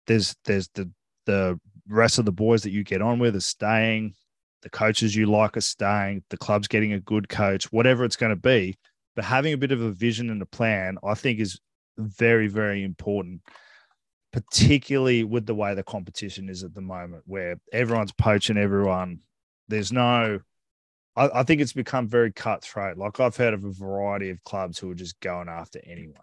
[0.06, 0.90] There's there's the
[1.26, 4.14] the rest of the boys that you get on with are staying.
[4.62, 6.24] The coaches you like are staying.
[6.30, 8.78] The club's getting a good coach, whatever it's going to be.
[9.16, 11.58] But having a bit of a vision and a plan, I think, is
[11.98, 13.42] very, very important,
[14.32, 19.20] particularly with the way the competition is at the moment, where everyone's poaching everyone.
[19.68, 20.40] There's no
[21.20, 22.96] I, I, think it's become very cutthroat.
[22.96, 26.14] Like I've heard of a variety of clubs who are just going after anyone.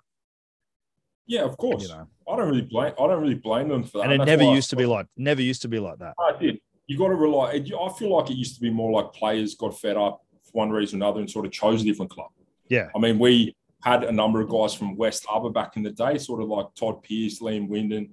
[1.28, 1.84] Yeah, of course.
[1.84, 2.94] You know, I don't really blame.
[3.00, 4.12] I don't really blame them for that.
[4.12, 5.06] And it never used to be like.
[5.16, 6.16] Never used to be like that.
[6.20, 6.60] I did.
[6.88, 7.52] You got to rely.
[7.52, 10.70] I feel like it used to be more like players got fed up for one
[10.72, 12.32] reason or another and sort of chose a different club.
[12.70, 12.88] Yeah.
[12.96, 16.18] I mean, we had a number of guys from West Harbour back in the day,
[16.18, 18.10] sort of like Todd Pierce, Liam Wyndon,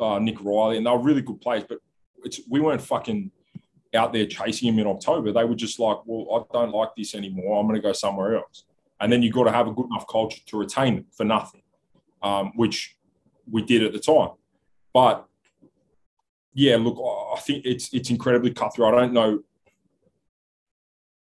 [0.00, 1.64] uh, Nick Riley, and they were really good players.
[1.68, 1.78] But
[2.24, 3.32] it's we weren't fucking
[3.96, 5.32] out there chasing him in October.
[5.32, 7.58] They were just like, well, I don't like this anymore.
[7.58, 8.64] I'm going to go somewhere else.
[9.00, 11.62] And then you've got to have a good enough culture to retain them for nothing,
[12.22, 12.96] um, which
[13.50, 14.30] we did at the time.
[14.92, 15.26] But
[16.54, 18.94] yeah, look, I think it's it's incredibly cutthroat.
[18.94, 19.40] I don't know.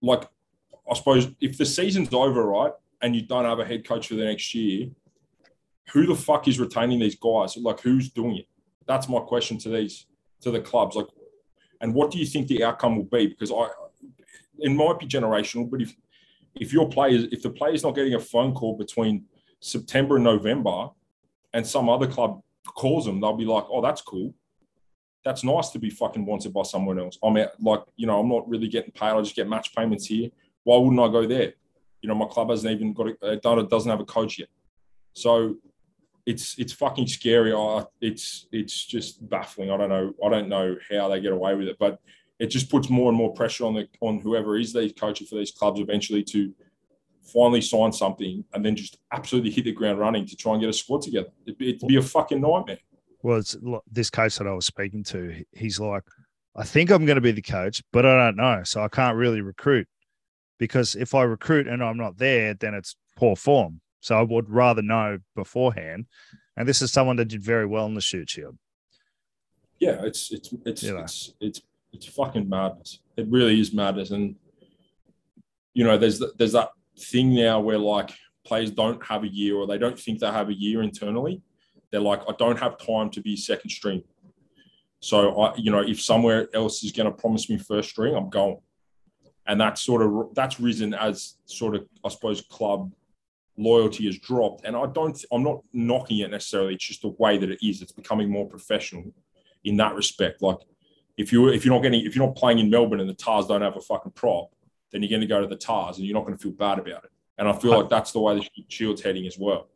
[0.02, 0.24] Like,
[0.90, 4.16] I suppose if the season's over, right, and you don't have a head coach for
[4.16, 4.88] the next year,
[5.94, 7.56] who the fuck is retaining these guys?
[7.58, 8.48] Like, who's doing it?
[8.88, 10.08] That's my question to these
[10.42, 10.96] to the clubs.
[10.96, 11.08] Like,
[11.82, 13.28] and what do you think the outcome will be?
[13.28, 13.68] Because I,
[14.60, 15.96] it might be generational, but if
[16.56, 19.26] if your players, if the player's not getting a phone call between
[19.60, 20.90] September and November,
[21.54, 24.34] and some other club calls them, they'll be like, "Oh, that's cool.
[25.24, 28.50] That's nice to be fucking wanted by someone else." I'm like, you know, I'm not
[28.50, 29.12] really getting paid.
[29.12, 30.30] I just get match payments here.
[30.64, 31.54] Why wouldn't I go there?
[32.02, 33.42] You know, my club hasn't even got a, it.
[33.42, 34.50] doesn't have a coach yet.
[35.14, 35.56] So
[36.30, 37.52] it's it's fucking scary.
[38.02, 39.72] It's it's just baffling.
[39.72, 40.14] I don't know.
[40.24, 42.00] I don't know how they get away with it, but
[42.38, 45.36] it just puts more and more pressure on the on whoever is these coaches for
[45.36, 46.54] these clubs eventually to
[47.34, 50.70] finally sign something and then just absolutely hit the ground running to try and get
[50.70, 51.30] a squad together.
[51.48, 52.80] It'd be, it'd be a fucking nightmare.
[53.24, 53.42] Well,
[53.92, 55.44] this coach that I was speaking to.
[55.52, 56.04] He's like,
[56.56, 59.18] I think I'm going to be the coach, but I don't know, so I can't
[59.18, 59.88] really recruit
[60.58, 63.82] because if I recruit and I'm not there, then it's poor form.
[64.02, 66.06] So I would rather know beforehand.
[66.56, 68.58] And this is someone that did very well in the Shute Shield.
[69.80, 71.02] Yeah, it's it's it's you know.
[71.02, 71.62] it's it's
[71.94, 73.00] it's fucking madness.
[73.16, 74.12] It really is madness.
[74.12, 74.36] And
[75.74, 78.12] you know, there's there's that thing now where like
[78.46, 81.42] players don't have a year or they don't think they have a year internally.
[81.92, 84.04] They're like, I don't have time to be second string.
[85.02, 88.30] So I, you know, if somewhere else is going to promise me first string, I'm
[88.30, 88.58] going.
[89.48, 92.92] And that's sort of that's risen as sort of I suppose club
[93.60, 94.66] loyalty has dropped.
[94.66, 96.74] And I don't, I'm not knocking it necessarily.
[96.74, 97.82] It's just the way that it is.
[97.82, 99.04] It's becoming more professional
[99.64, 100.42] in that respect.
[100.42, 100.58] Like
[101.18, 103.48] if you if you're not getting if you're not playing in Melbourne and the Tahs
[103.48, 104.52] don't have a fucking prop,
[104.92, 106.80] then you're going to go to the Tahs and you're not going to feel bad
[106.80, 107.12] about it.
[107.38, 109.68] And I feel like that's the way the Shield's heading as well.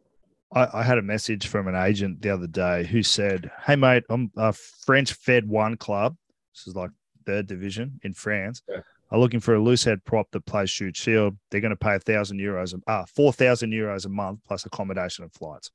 [0.54, 4.04] I, I had a message from an agent the other day who said, "Hey mate,
[4.10, 6.16] I'm a French Fed One club.
[6.54, 6.92] This is like
[7.26, 8.62] third division in France.
[8.70, 8.82] Yeah.
[9.14, 11.38] Are looking for a loose head prop that plays Shute Shield.
[11.52, 15.24] They're going to pay a thousand euros, ah, four thousand euros a month plus accommodation
[15.24, 15.70] and flights.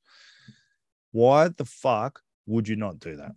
[1.13, 3.31] Why the fuck would you not do that?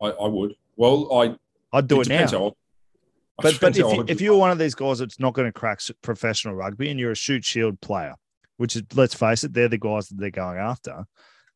[0.00, 0.54] I, I would.
[0.76, 1.36] Well, I
[1.76, 2.28] I'd do it, now.
[2.28, 2.56] how-
[3.42, 5.80] But but if you, if you're one of these guys that's not going to crack
[6.02, 8.14] professional rugby and you're a Shute Shield player,
[8.58, 11.04] which is let's face it, they're the guys that they're going after.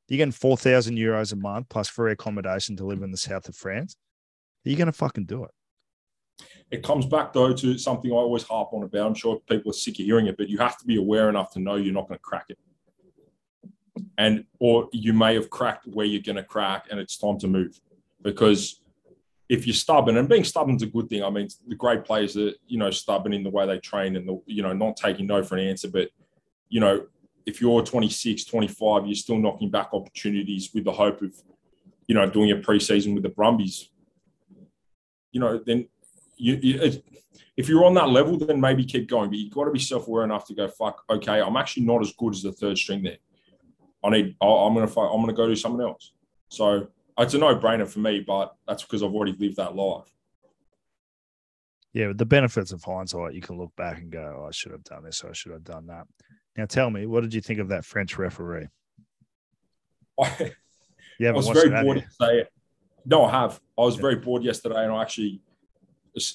[0.08, 3.48] You're getting four thousand euros a month plus free accommodation to live in the south
[3.48, 3.94] of France.
[4.66, 5.52] Are you going to fucking do it?
[6.70, 9.07] It comes back though to something I always harp on about.
[9.07, 11.51] I'm sure people are sick of hearing it, but you have to be aware enough
[11.53, 12.59] to know you're not going to crack it.
[14.16, 17.48] And or you may have cracked where you're going to crack and it's time to
[17.48, 17.81] move.
[18.22, 18.81] Because
[19.48, 21.22] if you're stubborn, and being stubborn's a good thing.
[21.22, 24.29] I mean, the great players are, you know, stubborn in the way they train and
[24.29, 25.88] the, you know, not taking no for an answer.
[25.88, 26.11] But,
[26.68, 27.07] you know,
[27.46, 31.35] if you're 26, 25, you're still knocking back opportunities with the hope of,
[32.07, 33.88] you know, doing a preseason with the Brumbies.
[35.33, 35.88] You know, then
[36.38, 37.05] you, you it,
[37.57, 39.29] if you're on that level, then maybe keep going.
[39.31, 42.12] But you've got to be self-aware enough to go, fuck, okay, I'm actually not as
[42.12, 43.18] good as the third string there.
[44.05, 46.12] I need, I- I'm gonna, fi- I'm gonna go do something else.
[46.51, 46.87] So
[47.18, 50.05] it's a no-brainer for me, but that's because I've already lived that life.
[51.92, 54.72] Yeah, with the benefits of hindsight, you can look back and go, oh, I should
[54.72, 56.07] have done this, or I should have done that.
[56.57, 58.68] Now tell me, what did you think of that French referee?
[60.20, 60.53] I,
[61.24, 62.53] I was very bored to it.
[63.05, 63.61] No, I have.
[63.77, 64.03] I was Yeah.
[64.03, 65.40] very bored yesterday, and I actually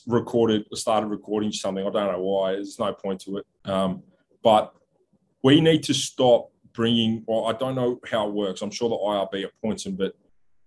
[0.07, 1.85] recorded, started recording something.
[1.85, 2.53] I don't know why.
[2.53, 3.45] There's no point to it.
[3.65, 4.03] Um,
[4.43, 4.73] but
[5.43, 7.23] we need to stop bringing.
[7.27, 8.61] Well, I don't know how it works.
[8.61, 10.13] I'm sure the IRB appoints them, but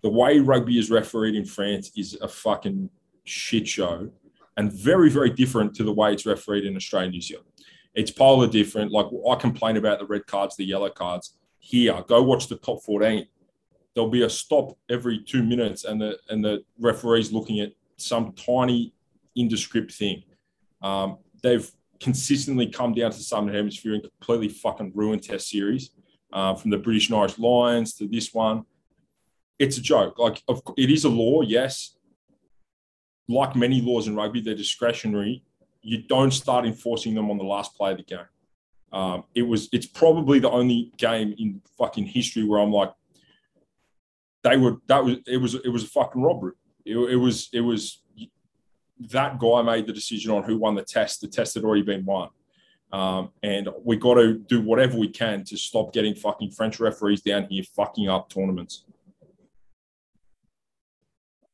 [0.02, 2.90] the way rugby is refereed in France is a fucking
[3.24, 4.11] shit show,
[4.57, 7.48] and very, very different to the way it's refereed in Australia New Zealand.
[7.94, 8.92] It's polar different.
[8.92, 11.37] Like I complain about the red cards, the yellow cards.
[11.59, 13.26] Here, go watch the top 14
[13.96, 18.33] there'll be a stop every two minutes and the and the referee's looking at some
[18.35, 18.92] tiny
[19.37, 20.22] indescript thing.
[20.83, 21.70] Um, they've
[22.01, 25.90] consistently come down to the Southern Hemisphere and completely fucking ruined Test series,
[26.33, 28.64] uh, from the British and Irish Lions to this one.
[29.59, 30.18] It's a joke.
[30.18, 30.42] Like
[30.77, 31.96] it is a law, yes.
[33.29, 35.42] Like many laws in rugby, they're discretionary.
[35.83, 38.18] You don't start enforcing them on the last play of the game.
[38.92, 39.68] Um, it was.
[39.72, 42.92] It's probably the only game in fucking history where I'm like,
[44.44, 46.53] they were that was it was it was a fucking robbery.
[46.85, 48.03] It, it was it was
[48.98, 51.20] that guy made the decision on who won the test.
[51.20, 52.30] The test had already been won.
[52.92, 57.20] Um, and we got to do whatever we can to stop getting fucking French referees
[57.20, 58.85] down here fucking up tournaments.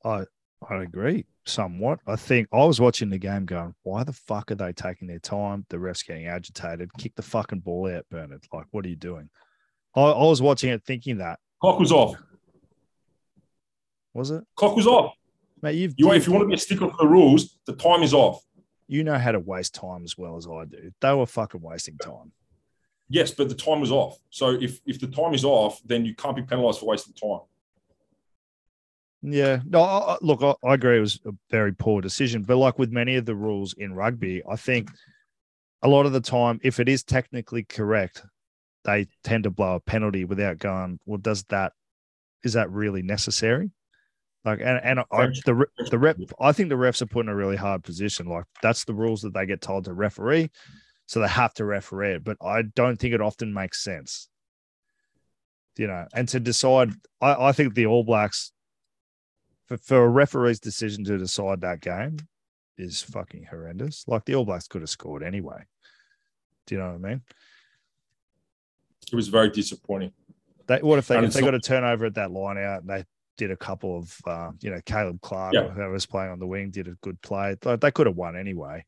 [0.04, 0.24] I
[0.68, 2.00] I agree somewhat.
[2.06, 5.18] I think I was watching the game going, why the fuck are they taking their
[5.18, 5.66] time?
[5.70, 6.92] The refs getting agitated.
[6.98, 8.44] Kick the fucking ball out, Bernard.
[8.52, 9.28] Like, what are you doing?
[9.96, 11.40] I, I was watching it thinking that.
[11.60, 12.16] Clock was off.
[14.14, 14.44] Was it?
[14.56, 15.14] Clock was off.
[15.62, 18.02] Mate, you've You if you want to be a stickler for the rules, the time
[18.02, 18.42] is off.
[18.88, 20.92] you know how to waste time as well as I do.
[21.00, 22.32] They were fucking wasting time.
[23.08, 24.18] Yes, but the time was off.
[24.30, 27.40] So if if the time is off, then you can't be penalised for wasting time.
[29.22, 30.96] Yeah, no, I, look, I, I agree.
[30.96, 34.42] It was a very poor decision, but like with many of the rules in rugby,
[34.48, 34.90] I think
[35.82, 38.24] a lot of the time, if it is technically correct,
[38.84, 40.98] they tend to blow a penalty without going.
[41.06, 41.72] Well, does that
[42.42, 43.70] is that really necessary?
[44.44, 47.36] Like, and and I, the the rep, I think the refs are put in a
[47.36, 48.26] really hard position.
[48.26, 50.50] Like that's the rules that they get told to referee,
[51.06, 52.24] so they have to referee it.
[52.24, 54.28] But I don't think it often makes sense.
[55.76, 58.52] You know, and to decide, I, I think the All Blacks
[59.66, 62.16] for, for a referee's decision to decide that game
[62.76, 64.04] is fucking horrendous.
[64.08, 65.64] Like the All Blacks could have scored anyway.
[66.66, 67.22] Do you know what I mean?
[69.12, 70.12] It was very disappointing.
[70.66, 73.04] They, what if they if they got a turnover at that line out and they
[73.38, 75.68] did a couple of uh, you know Caleb Clarke Yeah.
[75.68, 77.56] whoever was playing on the wing did a good play.
[77.64, 78.84] Like, they could have won anyway.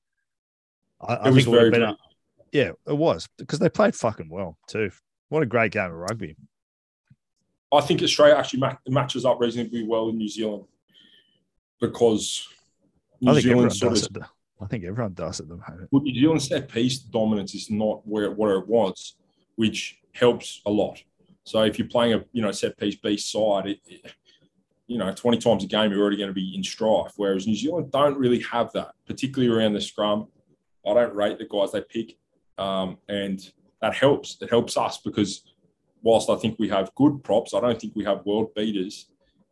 [1.01, 1.97] I, I was it very, a,
[2.53, 4.91] yeah, it was because they played fucking well too.
[5.29, 6.37] What a great game of rugby.
[7.73, 10.65] I think Australia actually ma- matches up reasonably well in New Zealand
[11.81, 12.47] because
[13.21, 14.23] New I think everyone Zealand sort does of it.
[14.61, 15.89] I think everyone does at the moment.
[15.91, 19.17] well, New Zealand set piece dominance is not where where it was,
[19.57, 21.03] which helps a lot.
[21.45, 24.13] So if you're playing a you know set piece B side, it, it-
[24.87, 27.13] you know 20 times a game you're already going to be in strife.
[27.17, 30.29] Whereas New Zealand don't really have that, particularly around the scrum.
[30.87, 32.17] I don't rate the guys they pick,
[32.59, 33.41] um, and
[33.81, 34.37] that helps.
[34.41, 35.43] It helps us because
[36.03, 39.07] whilst I think we have good props, I don't think we have world beaters,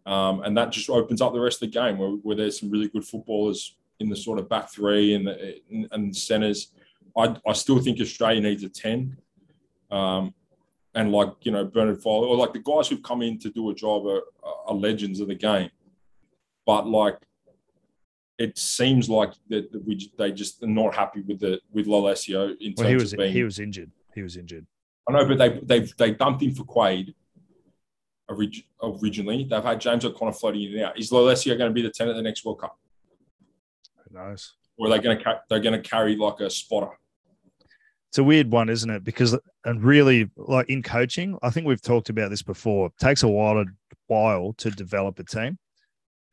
[0.05, 2.71] um, and that just opens up the rest of the game where, where there's some
[2.71, 5.61] really good footballers in the sort of back three and the
[5.93, 6.73] and centers.
[7.17, 9.17] I, I still think Australia needs a ten.
[9.91, 10.35] Um,
[10.95, 13.71] and like you know Bernard Foley or like the guys who've come in to do
[13.71, 14.23] a job are,
[14.67, 15.71] are legends of the game.
[16.67, 17.19] But like,
[18.39, 22.75] it seems like that we they just are not happy with the with Lolesio in
[22.75, 23.33] terms Well, he was of being.
[23.33, 23.91] he was injured.
[24.15, 24.67] He was injured.
[25.09, 27.15] I know, but they they they dumped him for Quade.
[28.29, 30.99] orig- Originally, they've had James O'Connor floating in and out.
[30.99, 32.79] Is Lolesio going to be the ten at the next World Cup,
[34.09, 34.55] Who knows?
[34.79, 36.99] or are they going to they're going to carry like a spotter?
[38.13, 39.05] It's a weird one, isn't it?
[39.05, 39.35] Because
[39.65, 42.89] and really, like in coaching, I think we've talked about this before.
[42.89, 43.65] It takes a while to
[44.07, 45.59] while to develop a team,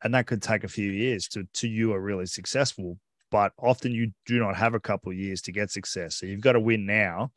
[0.04, 2.98] and that could take a few years to to you are really successful.
[3.30, 6.16] But often you do not have a couple of years to get success.
[6.16, 7.32] So you've got to win now,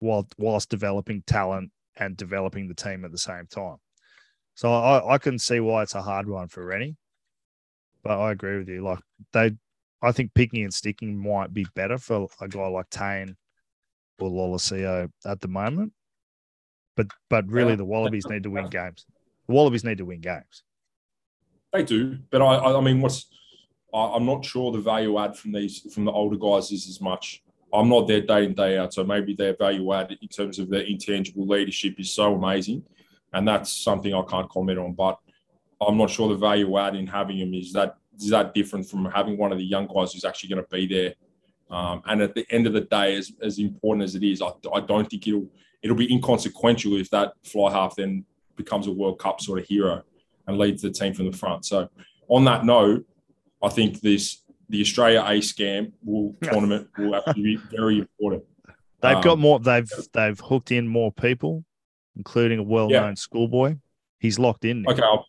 [0.00, 3.76] while whilst developing talent and developing the team at the same time.
[4.56, 6.96] So I, I can see why it's a hard one for Rennie.
[8.02, 8.82] But I agree with you.
[8.82, 8.98] Like
[9.32, 9.52] they
[10.02, 13.36] I think picking and sticking might be better for a guy like Tane
[14.20, 15.92] or Lolesio at the moment.
[16.96, 17.76] But but really Yeah.
[17.76, 19.06] the Wallabies need to win games.
[19.48, 20.62] The Wallabies need to win games.
[21.72, 23.26] They do, but I, I mean, what's
[23.92, 27.00] I, I'm not sure the value add from these from the older guys is as
[27.00, 27.42] much.
[27.72, 30.70] I'm not there day in day out, so maybe their value add in terms of
[30.70, 32.84] their intangible leadership is so amazing,
[33.32, 34.92] and that's something I can't comment on.
[34.92, 35.18] But
[35.80, 39.06] I'm not sure the value add in having him is that is that different from
[39.06, 41.14] having one of the young guys who's actually going to be there.
[41.74, 44.50] Um, and at the end of the day, as, as important as it is, I,
[44.72, 45.48] I don't think it'll
[45.82, 48.24] it'll be inconsequential if that fly half then
[48.56, 50.02] becomes a World Cup sort of hero
[50.46, 51.66] and leads the team from the front.
[51.66, 51.88] So
[52.28, 53.04] on that note,
[53.60, 58.44] I think this the Australia A scam will tournament will actually be very important.
[59.00, 61.64] They've got Um, more they've they've hooked in more people,
[62.16, 63.76] including a well-known schoolboy.
[64.20, 64.82] He's locked in.
[64.82, 64.92] now.
[64.92, 65.26] Okay, I'll,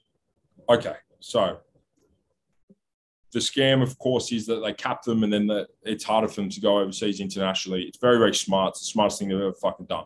[0.70, 0.96] okay.
[1.20, 1.58] So
[3.36, 6.36] the scam, of course, is that they cap them, and then the, it's harder for
[6.42, 7.84] them to go overseas internationally.
[7.84, 8.70] It's very, very smart.
[8.72, 10.06] It's the smartest thing they've ever fucking done.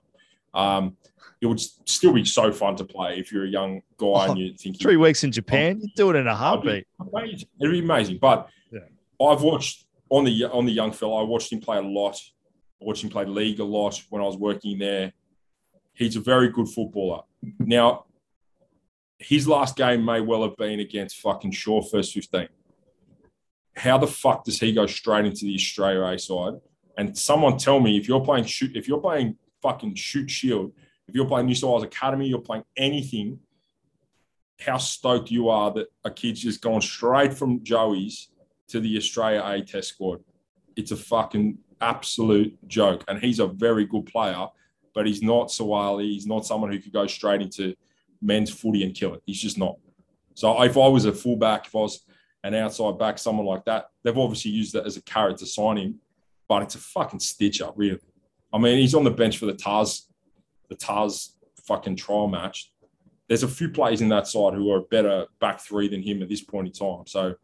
[0.55, 0.97] Um,
[1.39, 4.39] it would still be so fun to play if you're a young guy Oh, and
[4.39, 6.87] you think Three weeks in Japan, you do it in a heartbeat.
[6.99, 7.47] Amazing.
[7.61, 8.17] It'd be amazing.
[8.19, 8.79] But Yeah.
[9.21, 11.21] I've watched on the on the young fella.
[11.21, 12.17] I watched him play a lot.
[12.81, 15.13] I watched him play league a lot when I was working there.
[15.93, 17.21] He's a very good footballer.
[17.59, 18.05] Now,
[19.19, 22.49] his last game may well have been against fucking Shore first fifteen.
[23.79, 26.53] How the fuck does he go straight into the Australia A side?
[26.97, 30.73] And someone tell me if you're playing Shute, if you're playing fucking Shute Shield,
[31.07, 33.39] if you're playing New South Wales Academy, you're playing anything
[34.59, 38.29] how stoked you are that a kid's just gone straight from Joey's
[38.67, 40.19] to the Australia A test squad.
[40.75, 43.03] It's a fucking absolute joke.
[43.07, 44.47] And he's a very good player,
[44.93, 46.11] but he's not Suaalii.
[46.11, 47.73] He's not someone who could go straight into
[48.21, 49.23] men's footy and kill it.
[49.25, 49.77] He's just not.
[50.33, 52.01] So if I was a fullback, if I was
[52.43, 55.77] an outside back, someone like that, they've obviously used that as a carrot to sign
[55.77, 55.95] him,
[56.47, 57.99] but it's a fucking stitch up, really.
[58.53, 60.07] I mean, he's on the bench for the Tahs,
[60.69, 61.35] the Tahs
[61.65, 62.71] fucking trial match
[63.29, 66.29] there's a few players in that side who are better back three than him at
[66.29, 67.05] this point in time.
[67.05, 67.35] So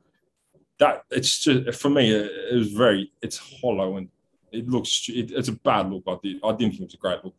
[0.79, 4.09] that it's just for me, it, was very it's hollow and
[4.51, 6.03] it looks it, it's a bad look.
[6.07, 7.35] I did I didn't think it was a great look.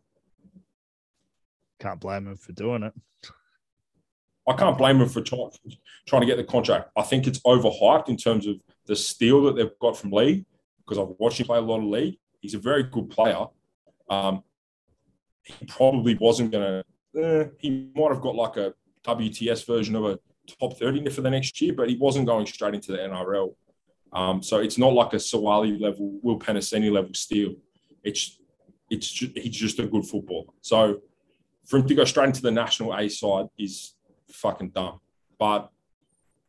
[1.81, 2.95] Can't blame him for doing it.
[4.49, 5.51] I can't blame him for trying
[6.07, 6.91] trying to get the contract.
[6.97, 10.45] I think it's overhyped in terms of the steal that they've got from league
[10.79, 12.19] because I've watched him play a lot of league.
[12.41, 13.47] He's a very good player.
[14.09, 14.45] Um,
[15.43, 16.83] he probably wasn't going
[17.15, 18.75] to eh, he might have got like a
[19.05, 20.19] WTS version of a
[20.61, 23.55] top 30 for the next year, but he wasn't going straight into the NRL.
[24.13, 27.55] Um, so it's not like a Suaalii level, Will Penisini level steal.
[28.03, 28.39] It's
[28.89, 30.47] it's ju- he's just a good footballer.
[30.61, 31.01] So
[31.67, 33.96] for him to go straight into the national A side is
[34.31, 35.01] fucking dumb.
[35.39, 35.71] But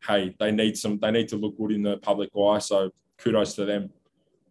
[0.06, 2.60] hey, they need some they need to look good in the public eye.
[2.60, 3.90] So kudos to them.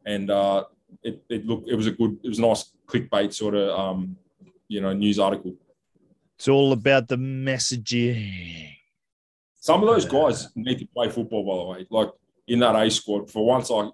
[0.04, 0.64] And uh,
[1.02, 4.16] it it looked it was a good it was a nice clickbait sort of um,
[4.68, 5.54] you know news article.
[6.36, 8.70] It's all about the messaging.
[9.54, 11.86] Some of those guys need to play football, by the way.
[11.90, 12.10] Like
[12.46, 13.88] in that A squad, for once I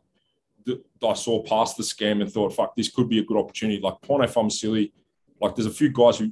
[1.04, 3.80] I saw past the scam and thought, fuck, this could be a good opportunity.
[3.80, 4.92] Like Pone Silly,
[5.40, 6.30] like there's a few guys who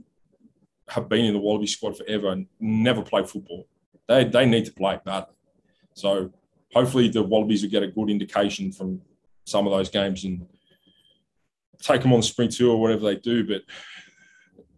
[0.91, 3.67] have been in the Wallaby squad forever and never played football.
[4.09, 5.35] They they need to play badly.
[5.95, 6.33] So
[6.75, 9.01] hopefully the Wallabies will get a good indication from
[9.45, 10.47] some of those games and
[11.81, 13.47] take them on the sprint tour or whatever they do.
[13.47, 13.63] But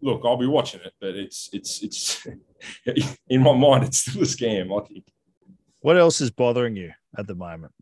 [0.01, 2.27] look, I'll be watching it, but it's it's it's
[3.27, 4.79] in my mind, it's still a scam.
[4.79, 5.05] I think.
[5.81, 7.73] What else is bothering you at the moment?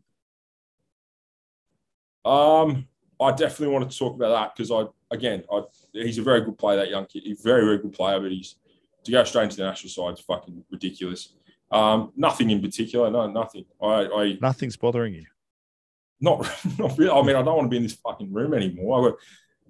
[2.24, 2.88] Um,
[3.20, 5.62] I definitely want to talk about that because I again, I
[5.92, 6.78] he's a very good player.
[6.78, 8.56] That young kid, he's a very very good player, but he's
[9.04, 11.34] to go straight into the national side is fucking ridiculous.
[11.70, 13.64] Um, nothing in particular, no, nothing.
[13.80, 15.24] I, I Nothing's bothering you.
[16.20, 16.40] not
[16.78, 17.10] not really.
[17.10, 18.98] I mean, I don't want to be in this fucking room anymore.
[18.98, 19.18] I got,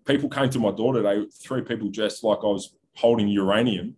[0.04, 1.26] people came to my door today.
[1.42, 3.96] Three people dressed like I was holding uranium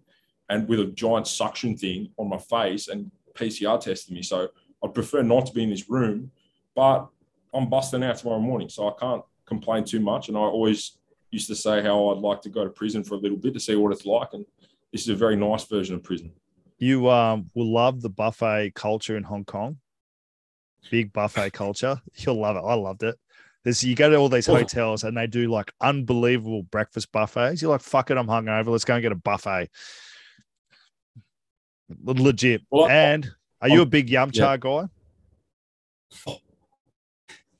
[0.48, 4.22] and with a giant suction thing on my face and PCR testing me.
[4.22, 4.48] So
[4.82, 6.30] I'd prefer not to be in this room,
[6.76, 7.08] but
[7.54, 10.28] I'm busting out tomorrow morning, so I can't complain too much.
[10.28, 10.98] And I always
[11.34, 13.60] used to say how I'd like to go to prison for a little bit to
[13.60, 14.46] see what it's like, and
[14.92, 16.32] this is a very nice version of prison.
[16.78, 19.78] You um, will love the buffet culture in Hong Kong.
[20.90, 22.00] Big buffet culture.
[22.14, 22.62] You'll love it.
[22.64, 23.16] I loved it.
[23.64, 27.62] There's you go to all these hotels and they do like unbelievable breakfast buffets.
[27.62, 28.68] You're like, fuck it, I'm hungover.
[28.68, 29.70] Let's go and get a buffet.
[32.02, 32.62] Legit.
[32.70, 33.30] Well, and
[33.62, 34.56] are you a big yum cha yeah.
[34.58, 34.84] guy?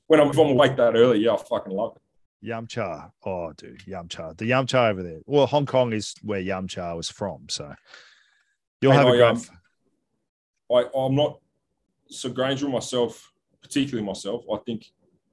[0.07, 2.01] When I'm, if I'm awake that early, yeah, I fucking love it.
[2.45, 3.09] Yum cha.
[3.25, 4.33] Oh, dude, yum cha.
[4.33, 5.19] The yum cha over there.
[5.25, 7.49] Well, Hong Kong is where Yamcha was from.
[7.49, 7.73] So
[8.81, 9.23] you'll have I, a great.
[9.23, 9.41] Um,
[10.71, 11.39] I, I'm not
[12.07, 13.31] so Granger myself,
[13.61, 14.43] particularly myself.
[14.51, 14.85] I think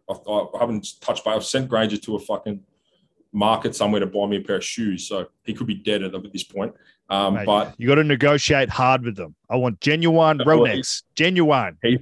[0.08, 2.62] I, I haven't touched But I've sent Granger to a fucking
[3.32, 5.06] market somewhere to buy me a pair of shoes.
[5.06, 6.74] So he could be dead at, at this point.
[7.10, 9.34] Um, Mate, but you got to negotiate hard with them.
[9.50, 11.76] I want genuine Rolex, genuine.
[11.82, 11.98] He's,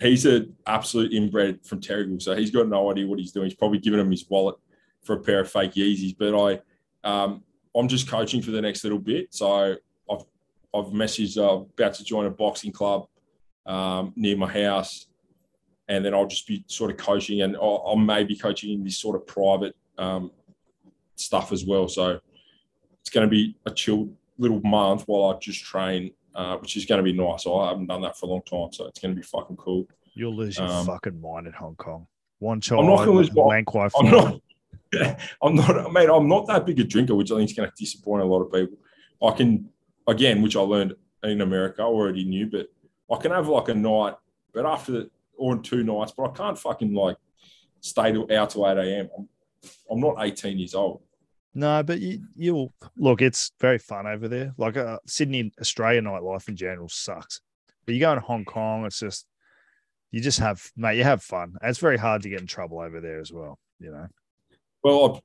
[0.00, 3.48] he's an absolute inbred from Terrigal, so he's got no idea what he's doing.
[3.48, 4.56] He's probably given him his wallet
[5.02, 6.16] for a pair of fake Yeezys.
[6.18, 6.60] But I,
[7.08, 7.42] um,
[7.76, 9.32] I'm just coaching for the next little bit.
[9.32, 9.76] So
[10.10, 10.24] I've
[10.74, 13.06] I've messaged uh, about to join a boxing club
[13.66, 15.06] um, near my house,
[15.88, 18.98] and then I'll just be sort of coaching, and I'll, I'll maybe coaching in this
[18.98, 20.30] sort of private um,
[21.16, 21.88] stuff as well.
[21.88, 22.20] So
[23.00, 26.84] it's going to be a chilled little month while I just train, uh, which is
[26.84, 27.46] going to be nice.
[27.46, 29.88] I haven't done that for a long time, so it's going to be fucking cool.
[30.14, 32.06] You'll lose your um, fucking mind in Hong Kong.
[32.38, 33.64] One child, I'm not going to lose my.
[33.98, 34.40] I'm not.
[35.42, 36.08] I'm not, mate.
[36.10, 38.42] I'm not that big a drinker, which I think is going to disappoint a lot
[38.42, 38.76] of people.
[39.22, 39.68] I can,
[40.06, 42.68] again, which I learned in America, I already knew, but
[43.10, 44.14] I can have like a night,
[44.52, 47.16] but after the, or two nights, but I can't fucking like
[47.80, 49.10] stay out till 8 a.m.
[49.16, 49.28] I'm,
[49.90, 51.02] I'm not 18 years old.
[51.54, 53.22] No, but you you'll look.
[53.22, 54.54] It's very fun over there.
[54.56, 57.40] Like uh, Sydney, Australia nightlife in general sucks.
[57.84, 59.26] But you go in Hong Kong, it's just
[60.12, 60.96] you just have mate.
[60.96, 61.56] You have fun.
[61.62, 63.58] It's very hard to get in trouble over there as well.
[63.80, 64.06] You know.
[64.84, 65.22] Well,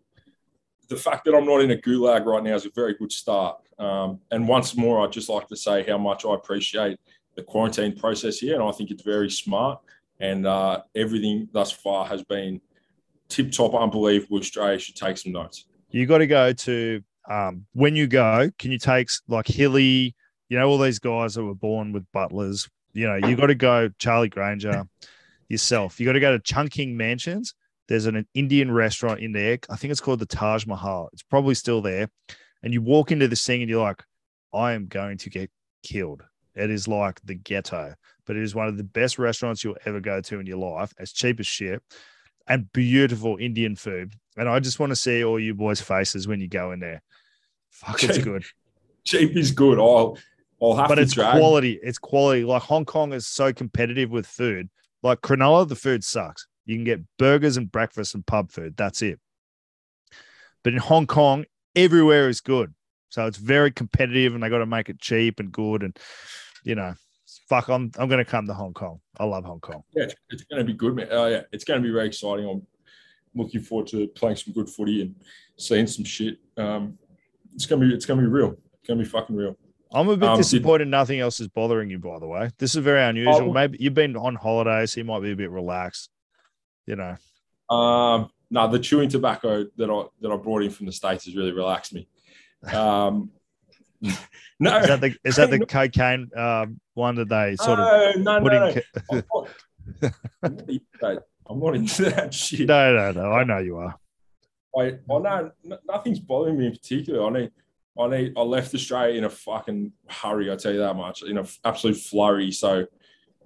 [0.89, 3.57] the fact that I'm not in a gulag right now is a very good start.
[3.77, 6.97] Um, and once more, I'd just like to say how much I appreciate
[7.35, 9.79] the quarantine process here, and I think it's very smart.
[10.19, 12.61] And uh, everything thus far has been
[13.29, 14.39] tip top, unbelievable.
[14.39, 18.49] Australia should take some notes you got to go to um, when you go.
[18.59, 20.15] Can you take like Hilly?
[20.49, 22.69] You know all these guys that were born with butlers.
[22.93, 24.87] You know you got to go Charlie Granger
[25.49, 25.99] yourself.
[25.99, 27.53] You got to go to Chungking Mansions.
[27.87, 29.59] There's an, an Indian restaurant in there.
[29.69, 31.09] I think it's called the Taj Mahal.
[31.13, 32.09] It's probably still there.
[32.63, 34.03] And you walk into this thing and you're like,
[34.53, 35.51] I am going to get
[35.83, 36.23] killed.
[36.55, 37.93] It is like the ghetto,
[38.25, 40.93] but it is one of the best restaurants you'll ever go to in your life.
[40.97, 41.83] It's cheap as shit
[42.47, 44.13] and beautiful Indian food.
[44.37, 47.01] And I just want to see all you boys' faces when you go in there.
[47.69, 48.43] Fuck, cheap, it's good.
[49.03, 49.79] Cheap is good.
[49.79, 50.17] I'll,
[50.61, 51.37] I'll have but it's drag.
[51.37, 51.79] quality.
[51.81, 52.43] It's quality.
[52.43, 54.69] Like Hong Kong is so competitive with food.
[55.03, 56.47] Like Cronulla, the food sucks.
[56.65, 58.75] You can get burgers and breakfast and pub food.
[58.75, 59.19] That's it.
[60.63, 62.73] But in Hong Kong, everywhere is good.
[63.09, 65.83] So it's very competitive and they got to make it cheap and good.
[65.83, 65.97] And,
[66.63, 66.95] you know,
[67.47, 68.99] fuck, I'm I'm going to come to Hong Kong.
[69.19, 69.83] I love Hong Kong.
[69.95, 71.07] Yeah, it's, it's going to be good, man.
[71.11, 72.49] Oh yeah, it's going to be very exciting.
[72.49, 72.65] I'm
[73.35, 75.15] looking forward to playing some good footy and
[75.57, 76.37] seeing some shit.
[76.57, 76.97] Um,
[77.53, 78.55] it's gonna be it's gonna be real.
[78.79, 79.57] It's gonna be fucking real.
[79.93, 80.85] I'm a bit um, disappointed.
[80.85, 82.49] Did, nothing else is bothering you, by the way.
[82.57, 83.49] This is very unusual.
[83.49, 84.93] Oh, Maybe you've been on holidays.
[84.93, 86.09] so you might be a bit relaxed.
[86.85, 87.75] You know.
[87.75, 91.35] Um, no, the chewing tobacco that I that I brought in from the states has
[91.35, 92.07] really relaxed me.
[92.71, 93.31] Um,
[94.59, 98.39] no, is that the, is that the cocaine um, one that they sort of no,
[98.39, 98.81] no, no, no.
[100.41, 100.57] I'm,
[101.01, 102.67] not, I'm not into that shit.
[102.67, 103.31] No, no, no.
[103.31, 103.95] I know you are.
[104.77, 105.51] I, I know
[105.87, 107.25] nothing's bothering me in particular.
[107.25, 107.51] I need,
[107.97, 110.51] I need, I left Australia in a fucking hurry.
[110.51, 112.51] I tell you that much, in an absolute flurry.
[112.51, 112.85] So,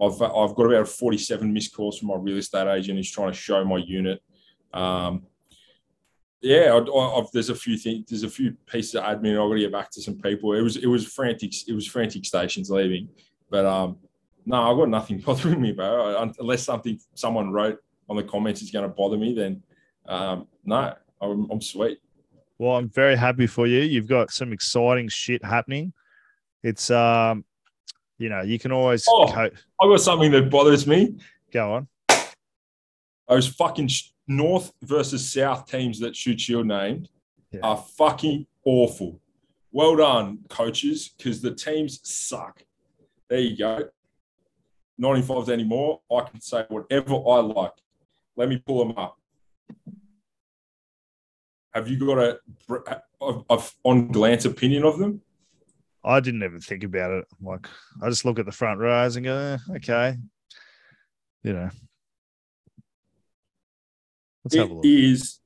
[0.01, 3.37] I've I've got about 47 missed calls from my real estate agent who's trying to
[3.37, 4.21] show my unit.
[4.73, 5.23] Um,
[6.41, 8.05] yeah, I, I, there's a few things.
[8.07, 9.33] There's a few pieces of admin.
[9.33, 10.53] I've got to get back to some people.
[10.53, 11.53] It was it was frantic.
[11.67, 13.09] It was frantic stations leaving,
[13.49, 13.97] but um,
[14.45, 16.31] no, I've got nothing bothering me, bro.
[16.39, 17.79] Unless something someone wrote
[18.09, 19.61] on the comments is going to bother me, then
[20.07, 21.99] um, no, I'm, I'm sweet.
[22.57, 23.81] Well, I'm very happy for you.
[23.81, 25.93] You've got some exciting shit happening.
[26.63, 27.45] It's um,
[28.17, 29.05] you know, you can always.
[29.07, 29.49] Oh, co-
[29.81, 31.15] I got something that bothers me.
[31.53, 31.87] Go on.
[33.27, 33.89] Those fucking
[34.27, 37.09] North versus South teams that Shute Shield named
[37.51, 37.61] yeah.
[37.63, 39.21] are fucking awful.
[39.71, 42.63] Well done, coaches, because the teams suck.
[43.29, 43.89] There you go.
[44.99, 46.01] 95s anymore.
[46.11, 47.71] I can say whatever I like.
[48.39, 49.17] Let me pull them up.
[51.73, 52.39] Have you got a,
[53.19, 55.21] a, a on glance opinion of them?
[56.05, 57.25] I didn't even think about it.
[57.41, 57.67] Like
[58.01, 60.15] I just look at the front rows and go, eh, okay,
[61.43, 61.69] you know.
[64.45, 64.85] Let's it have a look.
[64.85, 65.39] is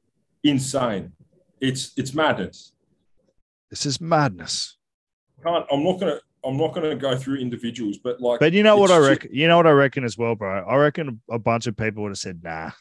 [0.43, 1.13] insane.
[1.59, 2.73] It's it's madness.
[3.71, 4.77] This is madness.
[5.43, 8.77] Can't, I'm not gonna I'm not gonna go through individuals, but like But you know
[8.77, 10.65] what I reckon you know what I reckon as well, bro.
[10.65, 12.71] I reckon a bunch of people would have said nah.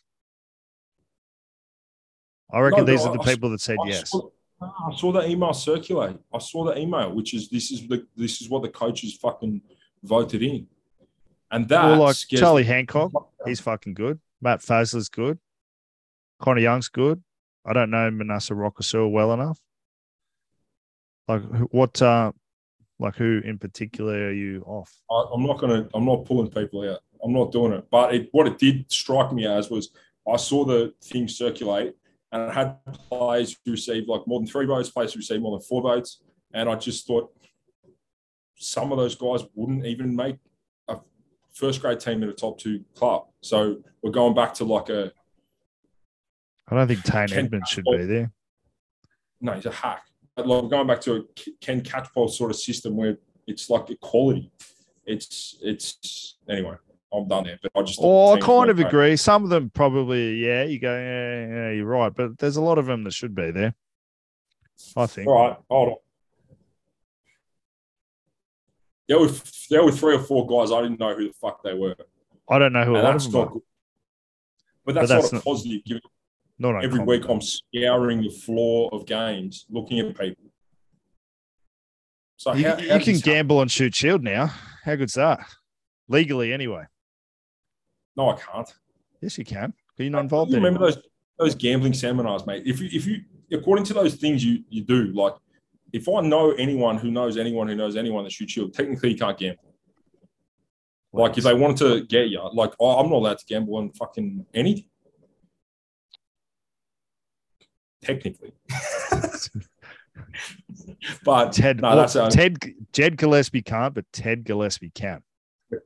[2.52, 4.10] I reckon no, these are the people that said I yes.
[4.10, 4.28] Saw,
[4.60, 6.16] I saw that email circulate.
[6.32, 9.62] I saw the email, which is this is the this is what the coaches fucking
[10.02, 10.66] voted in,
[11.50, 13.12] and that well, like Charlie Hancock,
[13.46, 14.20] he's fucking good.
[14.40, 15.38] Matt Faessler's good.
[16.40, 17.22] Connor Young's good.
[17.64, 19.60] I don't know Manasa Rokusu'a well enough.
[21.28, 22.02] Like what?
[22.02, 22.32] uh
[23.02, 24.94] Like who in particular are you off?
[25.10, 25.88] I, I'm not gonna.
[25.92, 27.00] I'm not pulling people out.
[27.22, 27.84] I'm not doing it.
[27.90, 29.90] But it, what it did strike me as was
[30.30, 31.94] I saw the thing circulate
[32.30, 32.78] and I had
[33.10, 36.22] players who received like more than three votes, players who received more than four votes,
[36.54, 37.32] and I just thought
[38.56, 40.36] some of those guys wouldn't even make
[40.86, 40.98] a
[41.52, 43.26] first grade team in a top two club.
[43.40, 45.12] So we're going back to like a.
[46.68, 48.30] I don't think Tane Edmed should be there.
[49.40, 50.04] No, he's a hack.
[50.36, 51.22] Like going back to a
[51.60, 54.50] Ken Catchpole sort of system where it's like equality.
[55.04, 56.76] It's it's anyway.
[57.12, 57.58] I'm done there.
[57.62, 59.16] But I just oh, I kind of agree.
[59.16, 60.64] Some of them probably, yeah.
[60.64, 62.14] You go, yeah, yeah, you're right.
[62.14, 63.74] But there's a lot of them that should be there.
[64.96, 65.28] I think.
[65.28, 65.94] All right, hold on.
[69.08, 69.30] There were
[69.68, 71.94] there were three or four guys I didn't know who the fuck they were.
[72.48, 72.96] I don't know who.
[72.96, 73.62] And that's not good.
[74.86, 75.84] But that's, but that's not, not positive.
[75.84, 76.02] Given
[76.70, 80.44] not every week I'm scouring the floor of games, looking at people.
[82.36, 84.52] So you, how, how you can gamble on Shute Shield now.
[84.84, 85.40] How good's that?
[86.08, 86.84] Legally, anyway.
[88.16, 88.72] No, I can't.
[89.20, 89.72] Yes, you can.
[89.98, 90.50] Are you not involved?
[90.50, 90.98] You remember those
[91.38, 92.62] those gambling seminars, mate?
[92.66, 93.20] If you if you
[93.52, 95.34] according to those things you you do, like
[95.92, 99.18] if I know anyone who knows anyone who knows anyone that shoots shield, technically you
[99.18, 99.74] can't gamble.
[101.12, 103.92] Like if they wanted to get you, like oh, I'm not allowed to gamble on
[103.92, 104.86] fucking anything.
[108.02, 108.52] Technically.
[111.24, 112.58] but Ted, no, well, that's, Ted
[112.92, 115.22] Jed Gillespie can't, but Ted Gillespie can.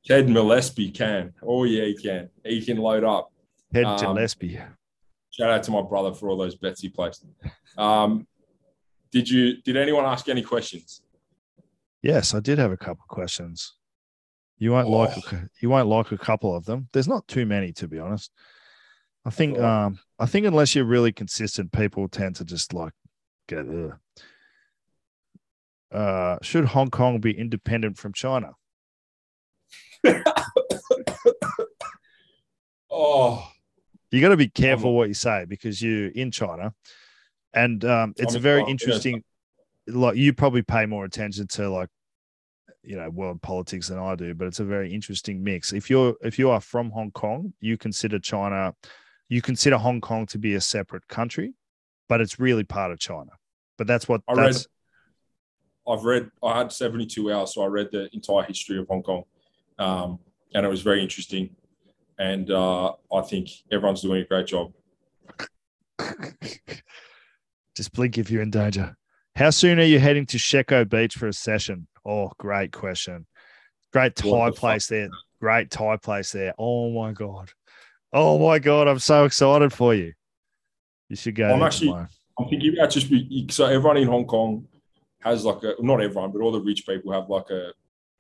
[0.05, 1.33] Ted Gillespie can.
[1.43, 2.29] Oh yeah, he can.
[2.45, 3.33] He can load up.
[3.73, 4.61] Ted um, Gillespie.
[5.31, 7.27] Shout out to my brother for all those bets he placed.
[7.77, 8.27] Um,
[9.13, 9.61] did you?
[9.63, 11.03] Did anyone ask any questions?
[12.03, 13.75] Yes, I did have a couple of questions.
[14.59, 14.93] You won't oh.
[14.93, 16.89] like a, you won't like a couple of them.
[16.93, 18.31] There's not too many, to be honest.
[19.27, 22.93] I think um, I think unless you're really consistent, people tend to just like
[23.49, 23.67] get.
[23.69, 23.95] Ugh.
[25.93, 28.53] Uh, should Hong Kong be independent from China?
[32.91, 33.49] oh,
[34.13, 36.73] you got to be careful what you say because you're in China,
[37.53, 39.25] and um, it's a very interesting.
[39.89, 41.89] Like you probably pay more attention to like
[42.85, 45.73] you know world politics than I do, but it's a very interesting mix.
[45.73, 48.73] If you're if you are from Hong Kong, you consider China,
[49.29, 51.55] you consider Hong Kong to be a separate country,
[52.09, 53.33] but it's really part of China.
[53.79, 54.67] But that's what I that's,
[55.87, 55.99] read.
[55.99, 56.31] I've read.
[56.43, 59.25] I had seventy two hours, so I read the entire history of Hong Kong
[59.79, 60.19] um,
[60.55, 61.51] and it was very interesting.
[62.19, 64.73] And uh, I think everyone's doing a great job.
[67.77, 68.97] Just blink if you're in danger.
[69.35, 71.89] How soon are you heading to Shek O Beach for a session?
[72.07, 73.27] Oh, great question.
[73.93, 75.11] Great Thai place there.
[75.41, 76.55] Great Thai place there.
[76.59, 77.51] Oh my god.
[78.13, 80.13] Oh my god, I'm so excited for you.
[81.09, 81.53] You should go.
[81.53, 81.89] I'm actually.
[81.89, 82.09] Tomorrow.
[82.39, 84.67] I'm thinking about just be so everyone in Hong Kong
[85.21, 87.73] has like a not everyone, but all the rich people have like a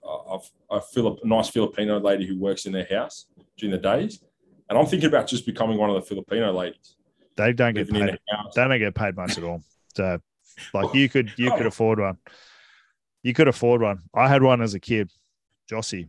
[0.06, 0.38] a,
[0.70, 3.26] a, Filip, a nice Filipino lady who works in their house
[3.56, 4.22] during the days,
[4.68, 6.96] and I'm thinking about just becoming one of the Filipino ladies.
[7.36, 8.18] They don't get paid.
[8.54, 9.62] They don't get paid much at all.
[9.94, 10.20] So,
[10.72, 11.56] like you could you oh.
[11.56, 12.18] could afford one.
[13.22, 14.02] You could afford one.
[14.14, 15.10] I had one as a kid.
[15.70, 16.08] Jossie,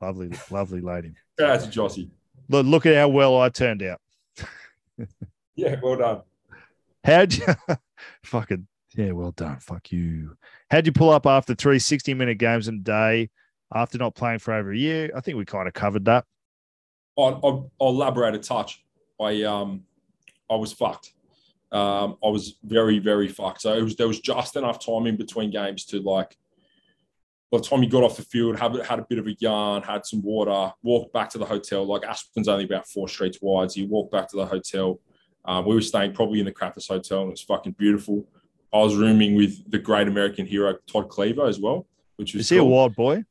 [0.00, 1.14] lovely, lovely lady.
[1.38, 2.10] That's Jossie.
[2.48, 4.00] Look, look at how well I turned out.
[5.56, 6.22] yeah, well done.
[7.04, 7.46] How'd you
[8.24, 8.66] fucking
[8.96, 9.58] yeah, well done.
[9.58, 10.36] Fuck you.
[10.70, 13.30] How'd you pull up after three 60 minute games in a day
[13.74, 15.10] after not playing for over a year?
[15.16, 16.24] I think we kind of covered that.
[17.18, 18.84] I'll, I'll, I'll elaborate a touch.
[19.20, 19.84] I um
[20.50, 21.12] I was fucked.
[21.72, 23.62] Um, I was very very fucked.
[23.62, 26.36] So it was there was just enough time in between games to like.
[27.54, 29.80] By the time you got off the field, had, had a bit of a yarn,
[29.84, 31.86] had some water, walked back to the hotel.
[31.86, 34.98] Like Aspen's only about four streets wide, so you walked back to the hotel.
[35.44, 38.26] Um, we were staying probably in the crappiest hotel, and it was fucking beautiful.
[38.72, 41.86] I was rooming with the great American hero Todd Clever as well,
[42.16, 43.22] which was is he a wild boy?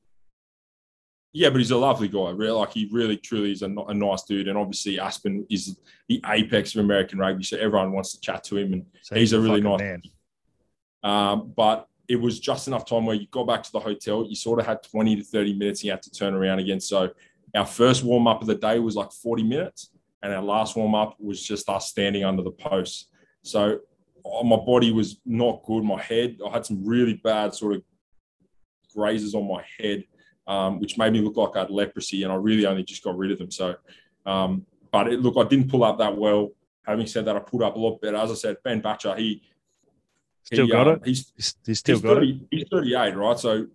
[1.33, 2.29] Yeah, but he's a lovely guy.
[2.29, 4.47] Really, like he really, truly is a, a nice dude.
[4.47, 8.55] And obviously, Aspen is the apex of American rugby, so everyone wants to chat to
[8.55, 10.01] him, and So he's a really nice man.
[11.03, 14.25] Um, but it was just enough time where you got back to the hotel.
[14.27, 15.81] You sort of had 20 to 30 minutes.
[15.81, 16.79] And you had to turn around again.
[16.79, 17.09] So
[17.55, 19.91] our first warm up of the day was like 40 minutes,
[20.21, 23.09] and our last warm up was just us standing under the post.
[23.43, 23.79] So
[24.25, 25.83] oh, my body was not good.
[25.83, 27.83] My head, I had some really bad sort of
[28.93, 30.03] grazes on my head,
[30.47, 33.17] um, which made me look like I had leprosy, and I really only just got
[33.17, 33.51] rid of them.
[33.51, 33.75] So,
[34.25, 36.49] um, but it, look, I didn't pull up that well.
[36.85, 38.17] Having said that, I pulled up a lot better.
[38.17, 39.41] As I said, Ben Batcher, he
[40.43, 41.01] Still he, got um, it.
[41.05, 42.47] He's He's, still he's got 30, it.
[42.51, 43.39] He's 38, right?
[43.39, 43.67] So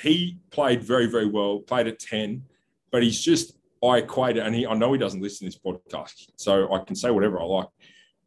[0.00, 2.42] he played very, very well, played at 10,
[2.90, 5.58] but he's just, I equate it, and he, I know he doesn't listen to this
[5.58, 7.68] podcast, so I can say whatever I like.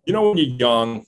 [0.06, 1.06] You know, when you're young,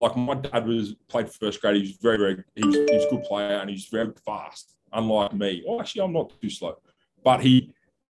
[0.00, 3.04] like my dad was played first grade, he was very, very, he was, he was
[3.04, 5.64] a good player and he's very fast, unlike me.
[5.66, 6.76] Oh, actually, I'm not too slow,
[7.24, 7.72] but he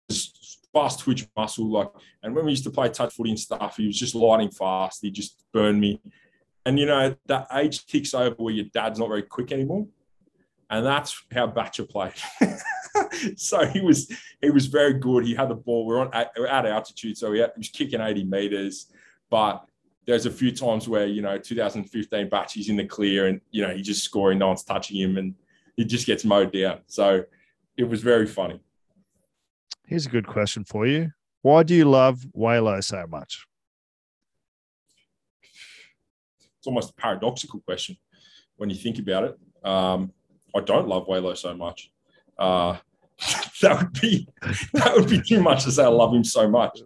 [0.08, 1.68] was fast twitch muscle.
[1.68, 1.90] Like,
[2.22, 5.00] and when we used to play touch footy and stuff, he was just lighting fast.
[5.02, 6.00] He just burned me.
[6.70, 9.88] And you know, that age kicks over where your dad's not very quick anymore.
[10.70, 12.12] And that's how Batcher played.
[13.36, 14.08] so he was
[14.40, 15.26] he was very good.
[15.26, 15.84] He had the ball.
[15.84, 18.86] We're on at, we're at altitude, so he, had, he was kicking 80 meters.
[19.30, 19.64] But
[20.06, 23.66] there's a few times where you know 2015 batch he's in the clear and you
[23.66, 25.34] know he's just scoring, no one's touching him, and
[25.76, 26.82] he just gets mowed down.
[26.86, 27.24] So
[27.76, 28.60] it was very funny.
[29.88, 31.10] Here's a good question for you.
[31.42, 33.44] Why do you love Waylo so much?
[36.60, 37.96] It's almost a paradoxical question
[38.56, 39.38] when you think about it.
[39.64, 40.12] Um,
[40.54, 41.90] I don't love Waylo so much.
[42.38, 42.76] Uh,
[43.62, 44.28] that would be
[44.74, 45.84] that would be too much to say.
[45.84, 46.80] I love him so much.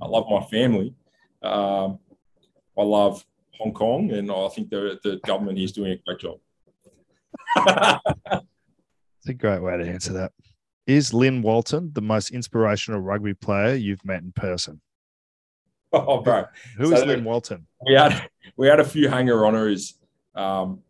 [0.00, 0.94] I love my family.
[1.42, 1.98] Um,
[2.78, 3.22] I love
[3.58, 6.38] Hong Kong, and I think the the government is doing a great job.
[9.20, 10.32] It's a great way to answer that.
[10.86, 14.80] Is Lynn Walton the most inspirational rugby player you've met in person?
[15.92, 16.44] oh, bro.
[16.76, 17.66] Who is So- Lynn Walton?
[17.86, 19.98] we had we had a few hanger honors.
[20.34, 20.80] Um,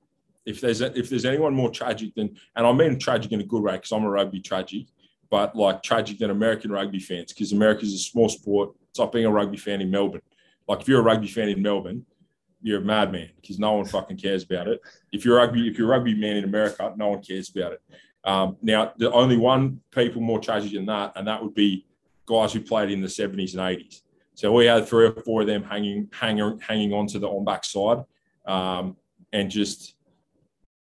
[0.46, 3.62] if there's if there's anyone more tragic than, and I mean tragic in a good
[3.62, 4.86] way because I'm a rugby tragic,
[5.30, 8.70] but like tragic than American rugby fans because America's a small sport.
[8.90, 10.22] It's like being a rugby fan in Melbourne.
[10.66, 12.06] Like if you're a rugby fan in Melbourne,
[12.62, 14.80] you're a madman because no one fucking cares about it.
[15.12, 17.72] If you're a rugby, if you're a rugby man in America, no one cares about
[17.72, 17.82] it.
[18.24, 21.86] Um, now, the only one people more tragic than that, and that would be
[22.26, 24.02] guys who played in the 70s and 80s.
[24.38, 27.64] So we had three or four of them hanging, hanging, hanging onto the on back
[27.64, 28.04] side,
[28.46, 28.96] um,
[29.32, 29.96] and just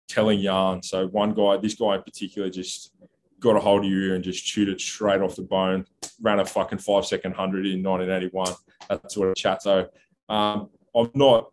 [0.09, 0.83] telling yarn.
[0.83, 2.95] So one guy, this guy in particular, just
[3.41, 5.85] got a hold of you and just chewed it straight off the bone.
[6.23, 8.55] Ran a fucking five second hundred in 1981.
[8.89, 9.61] That sort of chat.
[9.61, 9.91] So
[10.31, 11.51] um, I'm not,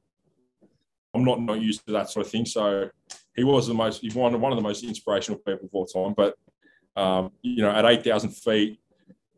[1.14, 2.46] I'm not not used to that sort of thing.
[2.46, 2.90] So
[3.36, 6.14] he was the most, he's one one of the most inspirational people of all time.
[6.16, 6.36] But
[6.96, 8.81] um, you know, at 8,000 feet,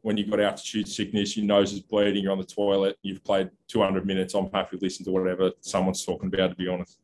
[0.04, 3.50] when you've got altitude sickness, your nose is bleeding, you're on the toilet, you've played
[3.70, 4.34] 200 minutes.
[4.36, 7.00] I'm happy to listen to whatever someone's talking about, to be honest.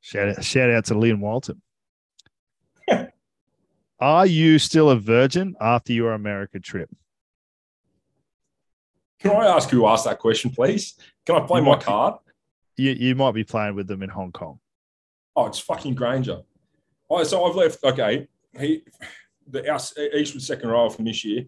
[0.00, 1.60] Shout out, shout out to Lynn Walton.
[4.00, 6.88] Are you still a virgin after your America trip?
[9.20, 10.94] Can I ask who asked that question, please?
[11.26, 12.14] Can I play You my be- card?
[12.78, 14.58] You, you might be playing with them in Hong Kong.
[15.36, 16.38] Oh, it's fucking Granger.
[17.10, 17.84] Oh, so I've left.
[17.84, 18.26] Okay,
[18.58, 18.82] he,
[19.48, 19.80] the our
[20.14, 21.44] Eastwood second row from this year,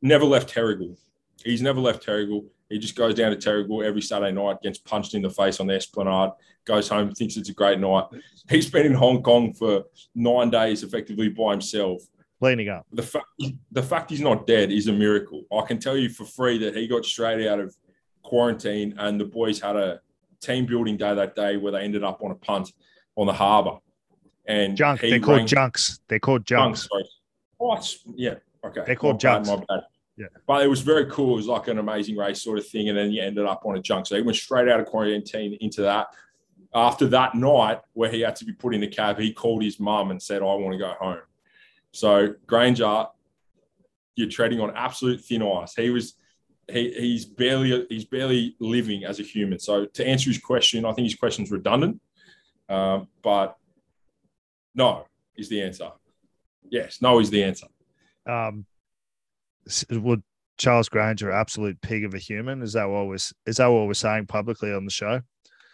[0.00, 0.96] never left Terrigal.
[1.44, 2.44] He's never left Terrigal.
[2.68, 5.66] He just goes down to Terrigal every Saturday night, gets punched in the face on
[5.66, 6.30] the Esplanade,
[6.64, 8.04] goes home, thinks it's a great night.
[8.48, 12.02] He's been in Hong Kong for nine days, effectively by himself.
[12.40, 12.86] Cleaning up.
[12.92, 13.26] The fact,
[13.70, 15.42] the fact he's not dead is a miracle.
[15.52, 17.76] I can tell you for free that he got straight out of
[18.22, 20.00] quarantine, and the boys had a
[20.40, 22.72] team building day that day where they ended up on a punt
[23.16, 23.78] on the harbour.
[24.46, 25.02] And Junk.
[25.02, 26.00] They're called junks.
[26.08, 26.88] They're called junks.
[26.88, 27.04] Sorry.
[27.62, 28.34] Oh, it's- yeah.
[28.64, 28.82] Okay.
[28.86, 29.48] They're called junks.
[29.48, 29.80] My bad.
[30.16, 30.26] Yeah.
[30.46, 31.32] But it was very cool.
[31.34, 32.88] It was like an amazing race sort of thing.
[32.88, 34.06] And then you ended up on a junk.
[34.06, 36.08] So he went straight out of quarantine into that.
[36.74, 39.78] After that night where he had to be put in the cab, he called his
[39.80, 41.20] mum and said, I want to go home.
[41.92, 43.06] So Granger,
[44.16, 45.74] you're treading on absolute thin ice.
[45.74, 46.14] He was
[46.70, 49.58] he, he's barely he's barely living as a human.
[49.58, 52.00] So to answer his question, I think his question's redundant.
[52.68, 53.56] Um, but
[54.74, 55.06] no
[55.36, 55.90] is the answer.
[56.72, 57.66] Yes, no is the answer.
[58.26, 58.64] Um,
[59.90, 60.22] would
[60.56, 62.62] Charles Granger absolute pig of a human?
[62.62, 65.20] Is that what was is that what we're saying publicly on the show?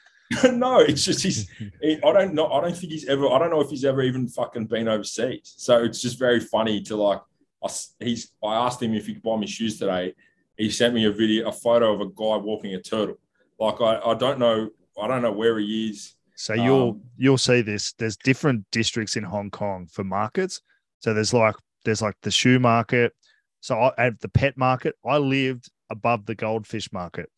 [0.53, 1.49] no, it's just he's.
[1.81, 2.49] he- I don't know.
[2.49, 3.29] I don't think he's ever.
[3.29, 5.55] I don't know if he's ever even fucking been overseas.
[5.57, 7.21] So it's just very funny to like.
[7.65, 7.69] I,
[8.01, 8.33] he's.
[8.45, 10.15] I asked him if he could buy me shoes today.
[10.57, 13.21] He sent me a video, a photo of a guy walking a turtle.
[13.61, 14.71] Like I, I don't know.
[15.01, 16.15] I don't know where he is.
[16.35, 17.93] So you'll Um, you'll see this.
[17.93, 20.61] There's different districts in Hong Kong for markets.
[21.01, 23.13] So there's like there's like the shoe market.
[23.61, 27.31] So I, at the pet market, I lived above the goldfish market.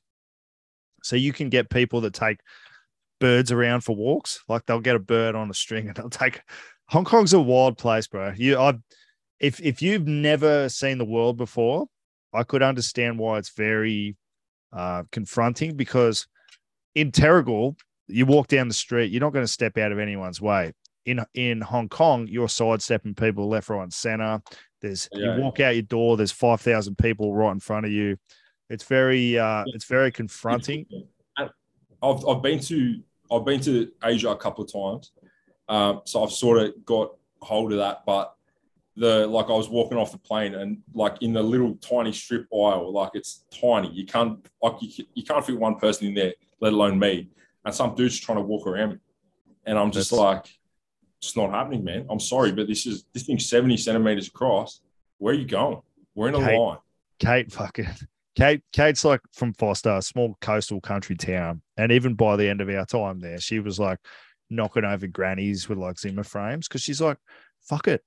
[1.03, 2.41] So you can get people that take
[3.21, 4.41] birds around for walks.
[4.49, 6.41] Like they'll get a bird on a string and they'll take.
[6.89, 8.33] Hong Kong's a wild place, bro.
[8.37, 8.75] You, I,
[9.39, 11.87] if if you've never seen the world before,
[12.33, 14.17] I could understand why it's very
[14.73, 16.27] uh, confronting because
[16.95, 17.77] in Terrigal,
[18.09, 20.73] you walk down the street, you're not going to step out of anyone's way.
[21.07, 24.43] In in Hong Kong, you're sidestepping people left, right, and center.
[24.81, 25.37] There's yeah.
[25.37, 28.17] you walk out your door, there's five thousand people right in front of you.
[28.69, 30.87] It's very uh, it's very confronting.
[32.03, 35.13] I've I've been to I've been to Asia a couple of times,
[35.69, 38.05] um, so I've sort of got hold of that.
[38.07, 38.35] But
[38.97, 42.47] the like I was walking off the plane and like in the little tiny strip
[42.53, 43.91] aisle, like it's tiny.
[43.91, 47.31] You can't like you, you can't fit one person in there, let alone me.
[47.65, 48.97] And some dude's trying to walk around me,
[49.67, 50.21] and I'm just That's...
[50.21, 50.60] like,
[51.21, 52.07] it's not happening, man.
[52.09, 54.81] I'm sorry, but this is this thing's 70 centimeters across.
[55.19, 55.81] Where are you going?
[56.15, 56.79] We're in a Kate, line.
[57.19, 57.89] Kate, fucking
[58.35, 58.63] Kate.
[58.73, 62.69] Kate's like from Foster, a small coastal country town, and even by the end of
[62.71, 63.99] our time there, she was like
[64.49, 67.19] knocking over grannies with like Zimmer frames because she's like,
[67.61, 68.03] fuck it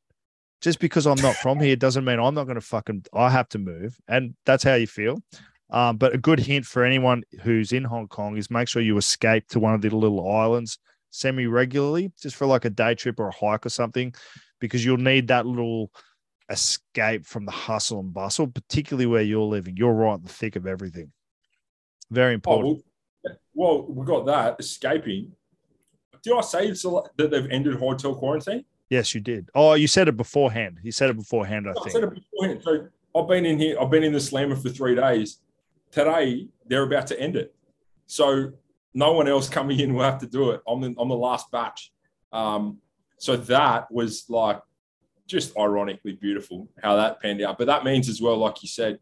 [0.64, 3.50] just because I'm not from here doesn't mean I'm not going to fucking, I have
[3.50, 4.00] to move.
[4.08, 5.22] And that's how you feel.
[5.70, 8.98] Um, but a good hint for anyone who's in Hong Kong is make sure you
[8.98, 10.80] escape to one of the little islands
[11.14, 14.14] semi regularly, just for like a day trip or a hike or something,
[14.60, 15.92] because you'll need that little
[16.50, 19.78] escape from the hustle and bustle, particularly where you're living.
[19.78, 21.12] You're right in the thick of everything.
[22.10, 22.84] Very oh, important.
[23.26, 25.32] Oh, well, we got that escaping.
[26.24, 28.66] Did I say that they've ended hotel quarantine?
[28.90, 29.50] Yes, you did.
[29.54, 30.80] Oh, you said it beforehand.
[30.84, 31.92] You said it beforehand, I, I think.
[31.92, 32.62] said it beforehand.
[32.64, 35.40] So I've been in here, I've been in the slammer for three days.
[35.92, 37.54] Today, they're about to end it.
[38.08, 38.52] So
[38.94, 40.62] no one else coming in will have to do it.
[40.68, 41.92] I'm the, I'm the last batch.
[42.32, 42.80] Um,
[43.18, 44.62] so that was like
[45.28, 47.58] just ironically beautiful how that panned out.
[47.58, 49.00] But that means as well, like you said,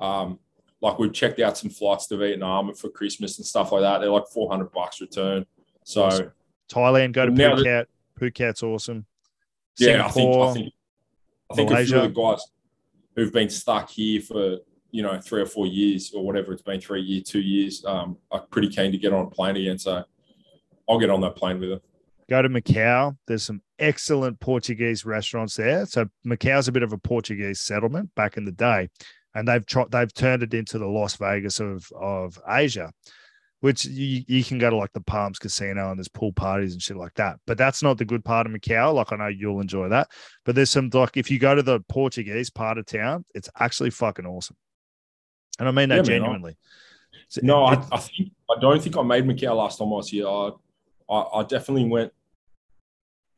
[0.00, 0.38] um,
[0.82, 3.98] like we've checked out some flights to Vietnam for Christmas and stuff like that.
[3.98, 5.46] They're like 400 bucks return.
[5.84, 6.32] So awesome.
[6.70, 7.86] Thailand, go to Phuket.
[8.18, 9.06] Phuket's awesome.
[9.78, 10.72] Yeah, I think I think
[11.50, 11.96] I think Malaysia.
[11.96, 12.42] a few of the guys
[13.16, 14.58] who've been stuck here for
[14.90, 18.16] you know three or four years or whatever it's been three year two years, um,
[18.30, 19.78] are pretty keen to get on a plane again.
[19.78, 20.04] So
[20.88, 21.80] I'll get on that plane with them.
[22.28, 23.16] Go to Macau.
[23.26, 25.84] There's some excellent Portuguese restaurants there.
[25.86, 28.88] So Macau's a bit of a Portuguese settlement back in the day,
[29.34, 32.92] and they've tried they've turned it into the Las Vegas of of Asia
[33.60, 36.82] which you, you can go to like the Palms Casino and there's pool parties and
[36.82, 37.36] shit like that.
[37.46, 38.94] But that's not the good part of Macau.
[38.94, 40.08] Like I know you'll enjoy that.
[40.44, 43.90] But there's some like if you go to the Portuguese part of town, it's actually
[43.90, 44.56] fucking awesome.
[45.60, 46.56] And I mean that yeah, genuinely.
[47.36, 50.08] Man, no, I, I, think I don't think I made Macau last time I was
[50.08, 50.26] here.
[50.26, 50.50] I,
[51.08, 52.12] I, I definitely went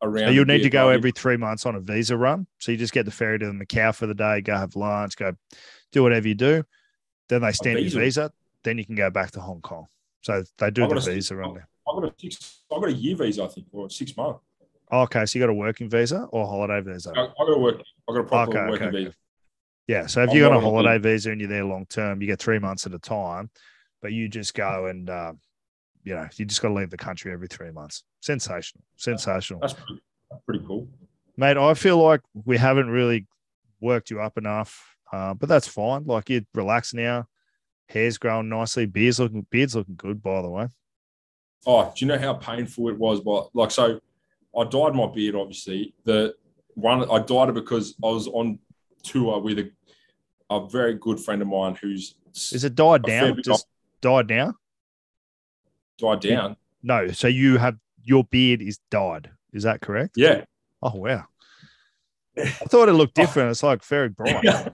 [0.01, 0.29] around.
[0.29, 2.47] So you'll need to go every three months on a visa run.
[2.61, 5.17] So you just get the ferry to the Macau for the day, go have lunch,
[5.17, 5.35] go
[5.91, 6.65] do whatever you do.
[7.29, 8.33] Then they stand your visa.
[8.63, 9.87] Then you can go back to Hong Kong.
[10.23, 11.69] So they do the visa around there.
[11.89, 14.41] I got a six, I got a year visa, I think, or six months.
[14.93, 17.13] Oh, okay, so you got a working visa or holiday visa?
[17.17, 17.83] I, I got a work.
[18.09, 19.17] I got a proper okay, working okay, visa.
[19.89, 22.39] Yeah, so if you got a holiday visa and you're there long term, you get
[22.39, 23.51] three months at a time,
[24.01, 25.33] but you just go and uh,
[26.05, 28.05] you know you just got to leave the country every three months.
[28.21, 29.61] Sensational, sensational.
[29.61, 30.01] That's pretty,
[30.47, 30.89] pretty cool,
[31.37, 31.57] mate.
[31.57, 33.27] I feel like we haven't really
[33.81, 36.05] worked you up enough, uh, but that's fine.
[36.05, 37.27] Like you relax now
[37.93, 38.87] hair's growing nicely.
[38.87, 40.69] Beard's looking beard's looking good, by the way.
[41.67, 43.21] Oh, do you know how painful it was?
[43.21, 44.01] But like, so
[44.59, 45.37] I dyed my beard.
[45.37, 46.35] Obviously, the
[46.75, 48.59] one I dyed it because I was on
[49.03, 49.71] tour with a,
[50.51, 53.41] a very good friend of mine who's is it died down?
[53.43, 53.67] Just
[54.01, 54.55] dyed down?
[55.99, 56.57] Dyed down?
[56.83, 57.09] No.
[57.09, 59.31] So you have your beard is dyed.
[59.53, 60.15] Is that correct?
[60.17, 60.45] Yeah.
[60.83, 61.27] Oh wow.
[62.37, 63.51] I thought it looked different.
[63.51, 64.45] It's like very bright.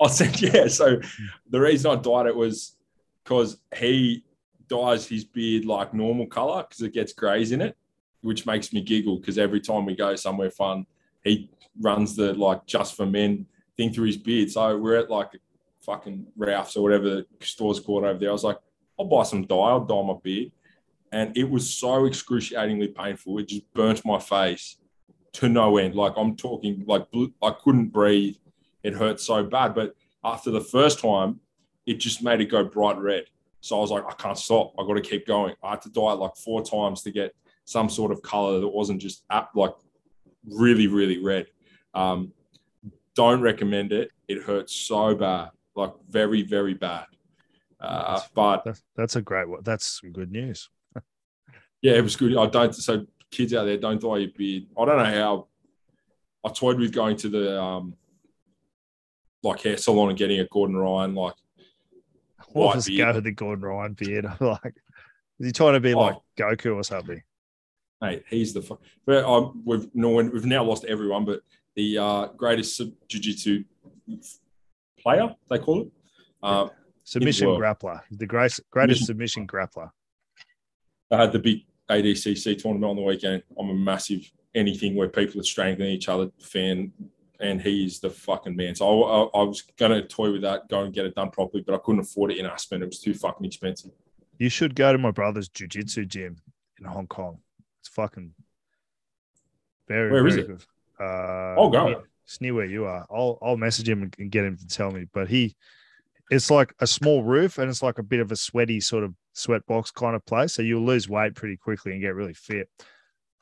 [0.00, 0.66] I said, yeah.
[0.66, 1.00] So
[1.48, 2.76] the reason I dyed it was
[3.22, 4.24] because he
[4.68, 7.76] dyes his beard like normal color because it gets grays in it,
[8.20, 10.86] which makes me giggle because every time we go somewhere fun,
[11.22, 11.48] he
[11.80, 13.46] runs the like just for men
[13.76, 14.50] thing through his beard.
[14.50, 15.30] So we're at like
[15.82, 18.30] fucking Ralph's or whatever the store's called over there.
[18.30, 18.58] I was like,
[18.98, 20.52] I'll buy some dye, I'll dye my beard.
[21.12, 23.38] And it was so excruciatingly painful.
[23.38, 24.76] It just burnt my face
[25.34, 25.94] to no end.
[25.94, 27.06] Like I'm talking like
[27.42, 28.36] I couldn't breathe
[28.86, 29.74] it hurt so bad.
[29.74, 31.40] But after the first time,
[31.86, 33.24] it just made it go bright red.
[33.60, 34.74] So I was like, I can't stop.
[34.78, 35.54] I got to keep going.
[35.62, 38.68] I had to dye it like four times to get some sort of color that
[38.68, 39.24] wasn't just
[39.54, 39.74] like
[40.48, 41.46] really, really red.
[41.94, 42.32] Um,
[43.16, 44.10] don't recommend it.
[44.28, 47.06] It hurts so bad, like very, very bad.
[47.80, 49.60] Uh, but that's, that's a great one.
[49.64, 50.70] That's some good news.
[51.82, 52.36] yeah, it was good.
[52.36, 52.74] I don't.
[52.74, 54.66] So kids out there, don't dye your beard.
[54.78, 55.48] I don't know how.
[56.44, 57.94] I toyed with going to the um,
[59.42, 61.34] like hair salon and getting a Gordon Ryan like
[62.50, 63.08] What White was beard.
[63.08, 64.26] go with the Gordon Ryan beard?
[64.40, 64.74] like,
[65.40, 65.98] is he trying to be Oh.
[66.00, 67.22] like Goku or something?
[68.00, 68.80] mate, he's the fuck.
[69.06, 71.40] But um, we've no we've now lost everyone, but
[71.76, 73.62] the uh, greatest jiu-jitsu
[74.98, 75.88] player they call it.
[76.42, 76.70] Um,
[77.04, 77.60] Submission world.
[77.62, 78.00] grappler.
[78.10, 79.90] The greatest, greatest Submission- submission grappler.
[81.10, 83.44] I had the big ADCC tournament on the weekend.
[83.58, 86.92] I'm a massive anything where people are strangling each other fan,
[87.38, 88.74] and he is the fucking man.
[88.74, 91.62] So I, I, I was gonna toy with that, go and get it done properly,
[91.64, 92.82] but I couldn't afford it in Aspen.
[92.82, 93.92] It was too fucking expensive.
[94.38, 96.36] You should go to my brother's jujitsu gym
[96.80, 97.38] in Hong Kong.
[97.80, 98.32] It's fucking
[99.86, 100.48] very, Where is very it?
[100.48, 100.64] good.
[101.00, 101.86] Uh, I'll go.
[101.88, 103.06] near- It's near where you are.
[103.10, 105.06] I'll I'll message him and- get him to tell me.
[105.12, 105.54] But he,
[106.30, 109.14] it's like a small roof and it's like a bit of a sweaty sort of
[109.32, 110.54] sweat box kind of place.
[110.54, 112.68] So you'll lose weight pretty quickly and get really fit.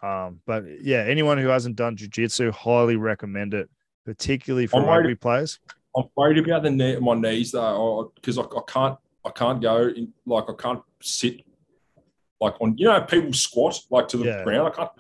[0.03, 3.71] Um, but yeah, anyone who hasn't done jujitsu, highly recommend it,
[4.05, 5.61] particularly for I'm worried- rugby players.
[5.97, 9.87] I'm worried about the knee, my knees though, because I, I can't I can't go
[9.87, 11.41] in, like I can't sit
[12.41, 14.45] like on you know people squat like to the Yeah.
[14.45, 14.67] ground.
[14.69, 14.91] I can't.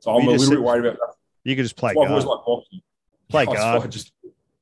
[0.00, 1.13] So I'm You a little sit- bit worried about that.
[1.44, 2.38] You could just play why I've always guard.
[2.38, 2.80] like boxing.
[3.28, 3.82] Play why guard.
[3.82, 4.12] I just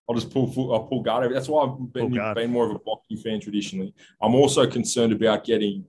[0.08, 1.24] I'll just pull full, I'll pull guard.
[1.24, 3.94] over- That's why I've been, been more of a boxing fan traditionally.
[4.20, 5.84] I'm also concerned about getting.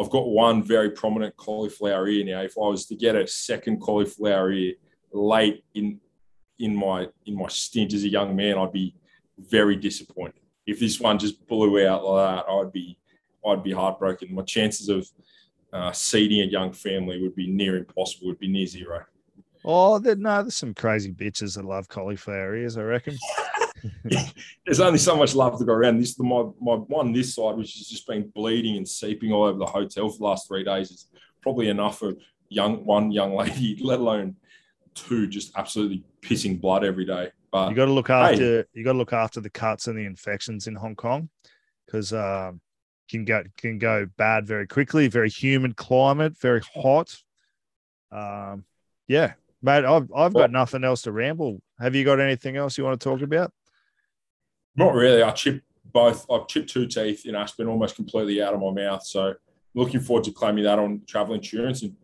[0.00, 2.40] I've got one very prominent cauliflower ear now.
[2.42, 4.74] If I was to get a second cauliflower ear
[5.12, 6.00] late in
[6.58, 8.94] in my in my stint as a young man, I'd be
[9.38, 10.40] very disappointed.
[10.66, 12.98] If this one just blew out like that, I'd be
[13.46, 14.34] I'd be heartbroken.
[14.34, 15.08] My chances of
[15.72, 18.26] uh, seeding a young family would be near impossible.
[18.28, 19.04] Would be near zero.
[19.64, 23.16] Oh, there, no, there's some crazy bitches that love cauliflower ears, I reckon.
[24.64, 25.98] there's only so much love to go around.
[25.98, 29.58] This my my one this side, which has just been bleeding and seeping all over
[29.58, 31.06] the hotel for the last three days, is
[31.42, 32.14] probably enough for
[32.48, 34.36] young one young lady, let alone
[34.94, 37.30] two, just absolutely pissing blood every day.
[37.50, 40.04] But You got to look after you got to look after the cuts and the
[40.04, 41.28] infections in Hong Kong
[41.86, 42.60] because um,
[43.08, 45.08] can go can go bad very quickly.
[45.08, 47.16] Very humid climate, very hot.
[48.10, 48.64] Um,
[49.06, 51.60] yeah, mate, I've I've got nothing else to ramble.
[51.80, 53.52] Have you got anything else you want to talk about?
[54.76, 55.22] not really.
[55.22, 56.24] I chipped both.
[56.30, 59.04] I've chipped two teeth in Aspen, almost completely out of my mouth.
[59.04, 59.34] So
[59.74, 61.96] looking forward to claiming that on travel insurance and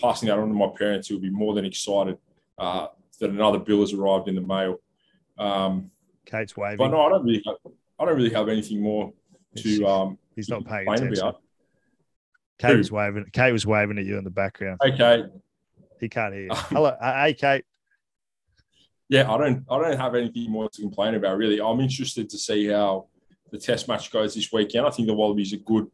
[0.00, 2.16] passing that on to my parents, who will be more than excited
[2.58, 2.86] uh,
[3.20, 4.80] that another bill has arrived in the mail.
[5.38, 5.90] Um,
[6.24, 6.78] Kate's waving.
[6.78, 7.42] But no, I don't really.
[7.46, 7.56] Have,
[7.98, 9.12] I don't really have anything more
[9.56, 11.18] to um, He's not paying attention.
[11.18, 11.42] about.
[12.58, 12.78] Kate Who?
[12.78, 13.26] was waving.
[13.32, 14.80] Kate was waving at you in the background.
[14.86, 15.24] Okay,
[16.02, 16.42] He can't hear.
[16.42, 16.50] You.
[16.52, 17.64] Hello, uh, hey Kate.
[19.08, 19.64] yeah, I don't.
[19.70, 21.36] I don't have anything more to complain about.
[21.36, 23.06] Really, I'm interested to see how
[23.52, 24.84] the Test match goes this weekend.
[24.84, 25.86] I think the Wallabies are good.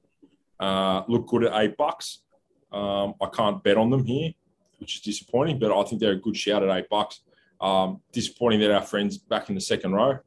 [0.58, 2.22] Uh, look good at eight bucks.
[2.72, 4.32] Um, I can't bet on them here,
[4.78, 5.58] which is disappointing.
[5.58, 7.20] But I think they're a good shout at eight bucks.
[7.60, 10.20] Um, disappointing that our friends back in the second row,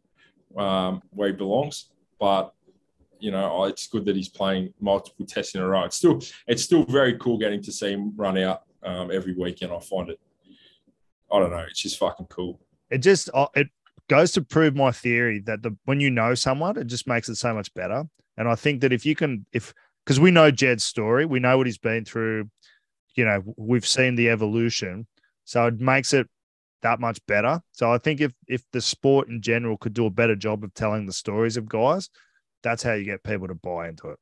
[0.57, 1.89] um, where he belongs.
[2.19, 2.53] But
[3.19, 5.85] you know, it's good that he's playing multiple tests in a row.
[5.85, 9.71] It's still, it's still very cool getting to see him run out um, every weekend.
[9.71, 10.19] I find it.
[11.31, 11.65] I don't know.
[11.69, 12.59] It's just fucking cool.
[12.89, 13.69] it just uh, it
[14.09, 17.35] goes to prove my theory that the when you know someone, it just makes it
[17.35, 18.03] so much better.
[18.37, 19.73] And I think that if you can, if
[20.05, 22.49] because we know Jed's story, we know what he's been through.
[23.15, 25.07] You know, we've seen the evolution,
[25.45, 26.27] so it makes it
[26.81, 27.61] that much better.
[27.71, 30.73] So I think if if the sport in general could do a better job of
[30.73, 32.09] telling the stories of guys,
[32.63, 34.19] that's how you get people to buy into it.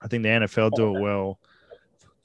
[0.00, 1.40] I think the NFL do it well.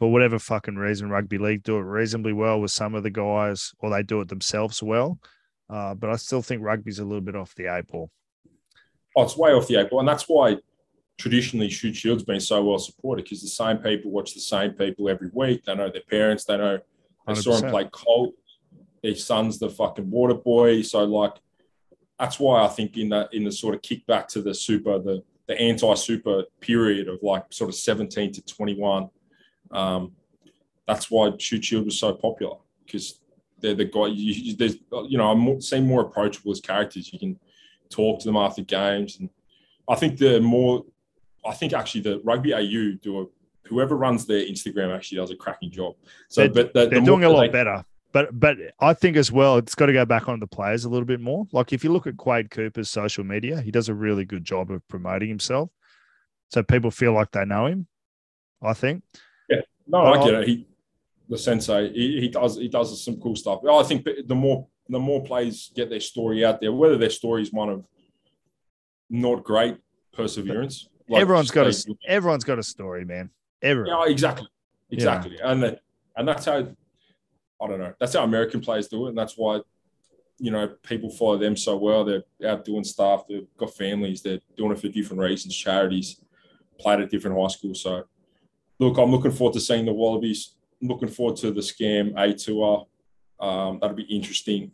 [0.02, 3.72] For whatever fucking reason, rugby league do it reasonably well with some of the guys,
[3.78, 5.20] or they do it themselves well.
[5.70, 8.10] Uh, but I still think rugby's a little bit off the eight ball.
[9.16, 10.58] Oh, it's way off the eight ball, and that's why
[11.20, 15.08] traditionally Shute Shield's been so well supported because the same people watch the same people
[15.08, 15.66] every week.
[15.66, 16.45] They know their parents.
[16.45, 16.80] They know
[17.28, 17.70] they saw him 100%.
[17.70, 18.34] play Colt.
[19.04, 20.82] Their son's the fucking water boy.
[20.82, 21.36] So like,
[22.18, 25.22] that's why I think in the in the sort of kickback to the super the
[25.45, 29.12] the anti super period of like sort of seventeen to twenty one.
[29.72, 30.14] Um,
[30.88, 33.20] that's why Shute Shield was so popular because
[33.60, 34.08] they're the guy.
[34.08, 34.76] You, there's
[35.08, 37.12] you know I'm more, seem more approachable as characters.
[37.14, 37.40] You can
[37.90, 39.30] talk to them after games, and
[39.90, 40.84] I think the more
[41.46, 43.26] I think actually the rugby AU do a
[43.68, 45.96] whoever runs their Instagram actually does a cracking job.
[46.28, 47.86] So, They're- but the, They're the doing a lot they- better.
[48.14, 50.90] But but I think as well, it's got to go back on the players a
[50.90, 51.46] little bit more.
[51.54, 54.70] Like if you look at Quade Cooper's social media, he does a really good job
[54.70, 55.70] of promoting himself.
[56.50, 57.88] So people feel like they know him.
[58.62, 59.04] I think.
[59.92, 60.48] No, But I get it.
[60.48, 60.68] He,
[61.30, 63.62] the sensei, he, he does he does some cool stuff.
[63.70, 67.42] I think the more the more players get their story out there, whether their story
[67.42, 67.86] is one of
[69.10, 69.78] not great
[70.14, 73.30] perseverance, like everyone's got they- a everyone's got a story, man.
[73.62, 74.08] Everyone.
[74.08, 74.48] Yeah, exactly,
[74.89, 75.82] exactly, and that,
[76.16, 76.68] and that's how
[77.62, 77.94] I don't know.
[78.00, 79.62] That's how American players do it, and that's why
[80.42, 82.04] you know, people follow them so well.
[82.04, 83.28] They're out doing stuff.
[83.28, 84.24] They've got families.
[84.24, 86.20] They're doing it for different reasons, charities,
[86.80, 87.84] played at different high schools.
[87.84, 88.06] So,
[88.82, 90.56] look, I'm looking forward to seeing the Wallabies.
[90.82, 92.88] looking forward to the scam A tour.
[93.40, 94.72] Um, that'll be interesting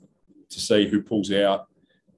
[0.50, 1.68] to see who pulls out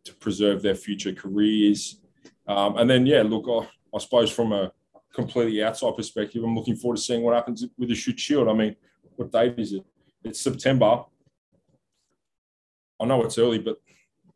[0.03, 1.99] to preserve their future careers.
[2.47, 4.71] Um, and then, yeah, look, I, I suppose from a
[5.13, 8.47] completely outside perspective, I'm looking forward to seeing what happens with the Shute Shield.
[8.47, 8.75] I mean,
[9.15, 9.83] what date is it?
[10.23, 11.03] It's September.
[13.01, 13.81] I know it's early, but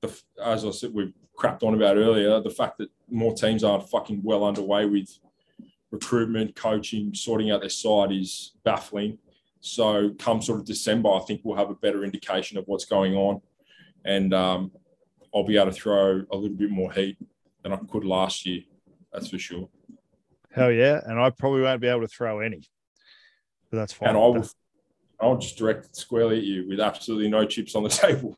[0.02, 0.12] the,
[0.44, 4.22] as I said, we've crapped on about earlier, the fact that more teams aren't fucking
[4.24, 5.10] well underway with
[5.94, 9.18] recruitment, coaching, sorting out their side is baffling.
[9.62, 13.16] So, come sort of December, I think we'll have a better indication of what's going
[13.16, 13.42] on,
[14.04, 14.72] and um,
[15.34, 17.18] I'll be able to throw a little bit more heat
[17.62, 18.64] than I could last year.
[19.14, 19.70] That's for sure.
[20.52, 22.64] Hell yeah, and I probably won't be able to throw any,
[23.72, 24.10] but that's fine.
[24.10, 24.50] And I will,
[25.22, 28.38] I'll just direct it squarely at you with absolutely no chips on the table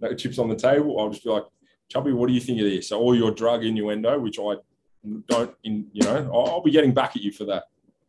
[0.00, 1.44] no chips on the table, I'll just be like,
[1.88, 2.88] Chubby, what do you think of this?
[2.88, 4.56] So all your drug innuendo, which I
[5.28, 7.64] don't, in, you know, I'll, I'll be getting back at you for that.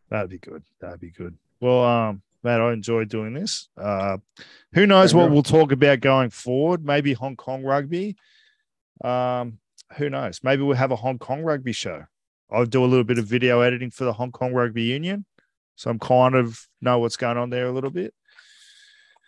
[0.10, 0.64] That'd be good.
[0.80, 1.36] That'd be good.
[1.60, 3.70] Well, um, Matt, I enjoy doing this.
[3.78, 4.18] Uh,
[4.74, 6.86] who knows what we'll talk about going forward?
[6.86, 8.16] Maybe Hong Kong rugby.
[9.04, 9.60] Um,
[9.98, 10.42] who knows?
[10.44, 12.06] Maybe we'll have a Hong Kong rugby show.
[12.50, 15.26] I'll do a little bit of video editing for the Hong Kong Rugby Union,
[15.76, 18.14] so I'm kind of know what's going on there a little bit.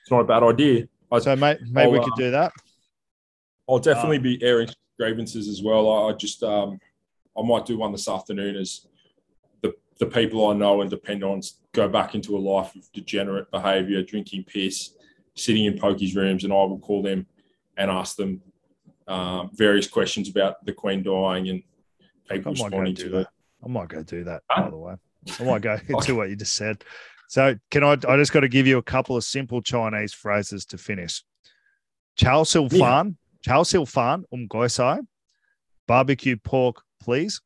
[0.02, 0.88] It's not a bad idea.
[1.12, 2.54] I, so mate, maybe I'll, we could uh, do that.
[3.68, 5.90] I'll definitely um, be airing grievances as well.
[5.92, 6.80] I, I just um,
[7.40, 8.88] I might do one this afternoon as
[9.62, 11.42] the the people I know and depend on
[11.74, 14.96] go back into a life of degenerate behaviour, drinking piss,
[15.36, 17.26] sitting in pokies rooms, and I will call them
[17.78, 18.42] and ask them
[19.08, 21.64] um, various questions about the Queen dying and
[22.30, 23.20] people responding to that.
[23.22, 23.28] it.
[23.64, 24.96] I might go do that, by the way.
[25.40, 26.84] I might go into what you just said.
[27.28, 27.92] So can I?
[27.92, 31.24] I just got to give you a couple of simple Chinese phrases to finish.
[32.16, 33.54] Chao sil fan, yeah.
[33.54, 35.00] chow sil fan, um goisai.
[35.88, 37.42] Barbecue pork, please.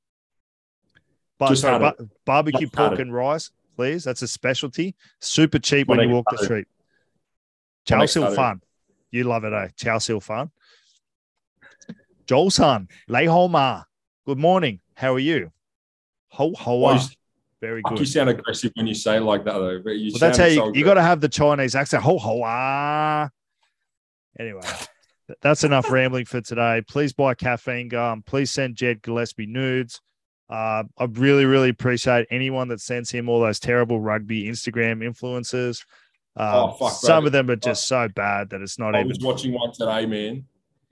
[1.39, 4.03] But, barbecue pork and rice, please.
[4.03, 4.95] That's a specialty.
[5.19, 6.67] Super cheap when you walk the street.
[7.85, 8.61] Chow sil fan.
[9.11, 9.67] You love it, eh?
[9.75, 10.51] Chow sil fan.
[12.25, 13.83] Joel san, lei ma.
[14.25, 14.79] Good morning.
[14.95, 15.51] How are you?
[16.29, 16.97] Ho ho.
[17.59, 17.99] Very good.
[17.99, 19.79] You sound aggressive when you say like that, though.
[19.81, 22.03] But you well, that's how you, so you got to have the Chinese accent.
[22.03, 23.29] Ho ho ah.
[24.37, 24.61] Anyway,
[25.41, 26.81] that's enough rambling for today.
[26.87, 28.23] Please buy caffeine gum.
[28.25, 30.01] Please send Jed Gillespie nudes.
[30.49, 35.85] Uh, I really, really appreciate anyone that sends him all those terrible rugby Instagram influences.
[36.35, 39.09] Uh, oh, fuck, some of them are just so bad that it's not I even.
[39.09, 40.45] was watching one today, man.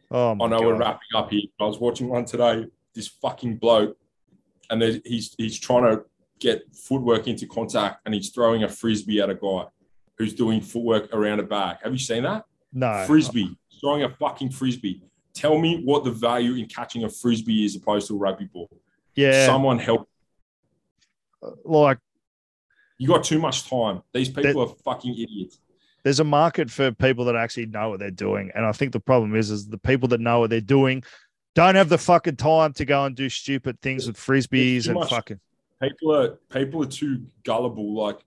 [0.10, 0.66] Oh, I know God.
[0.66, 1.44] we're wrapping up here.
[1.58, 2.66] but I was watching one today.
[2.94, 3.98] This fucking bloke,
[4.70, 6.04] and he's he's trying to
[6.42, 9.66] get footwork into contact and he's throwing a frisbee at a guy
[10.18, 11.78] who's doing footwork around a bag.
[11.84, 12.46] Have you seen that?
[12.74, 13.04] No.
[13.08, 15.04] Frisbee, throwing a fucking frisbee.
[15.34, 18.70] Tell me what the value in catching a frisbee is opposed to a rugby ball.
[19.16, 19.46] Yeah.
[19.46, 20.10] Someone help.
[21.42, 22.00] Uh, like,
[22.98, 24.02] you got too much time.
[24.14, 25.60] These people are fucking idiots.
[26.04, 28.52] There's a market for people that actually know what they're doing.
[28.56, 31.04] And I think the problem is, is the people that know what they're doing
[31.54, 35.10] don't have the fucking time to go and do stupid things with frisbees and much,
[35.10, 35.40] fucking
[35.82, 37.94] people are people are too gullible.
[37.94, 38.20] Like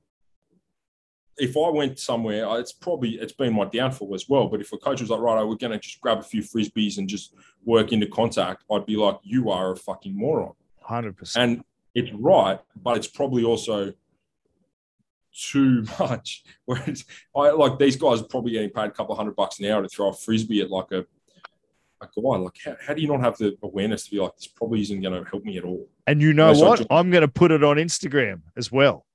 [1.39, 4.49] if I went somewhere, it's probably it's been my downfall as well.
[4.49, 6.99] But if a coach was like, right, we're going to just grab a few frisbees
[6.99, 10.53] and just work into contact, I'd be like, you are a fucking moron.
[10.81, 11.51] Hundred percent.
[11.51, 11.65] And
[11.95, 13.93] it's right, but it's probably also
[15.35, 16.45] too much.
[16.65, 17.05] Whereas
[17.35, 19.89] I like these guys are probably getting paid a couple hundred bucks an hour to
[19.89, 21.07] throw a frisbee at like a
[22.01, 22.37] a guy.
[22.37, 25.01] Like, how, how do you not have the awareness to be like, this probably isn't
[25.01, 25.89] going to help me at all?
[26.07, 26.79] And you know what?
[26.79, 26.89] Just...
[26.91, 29.07] I'm going to put it on Instagram as well.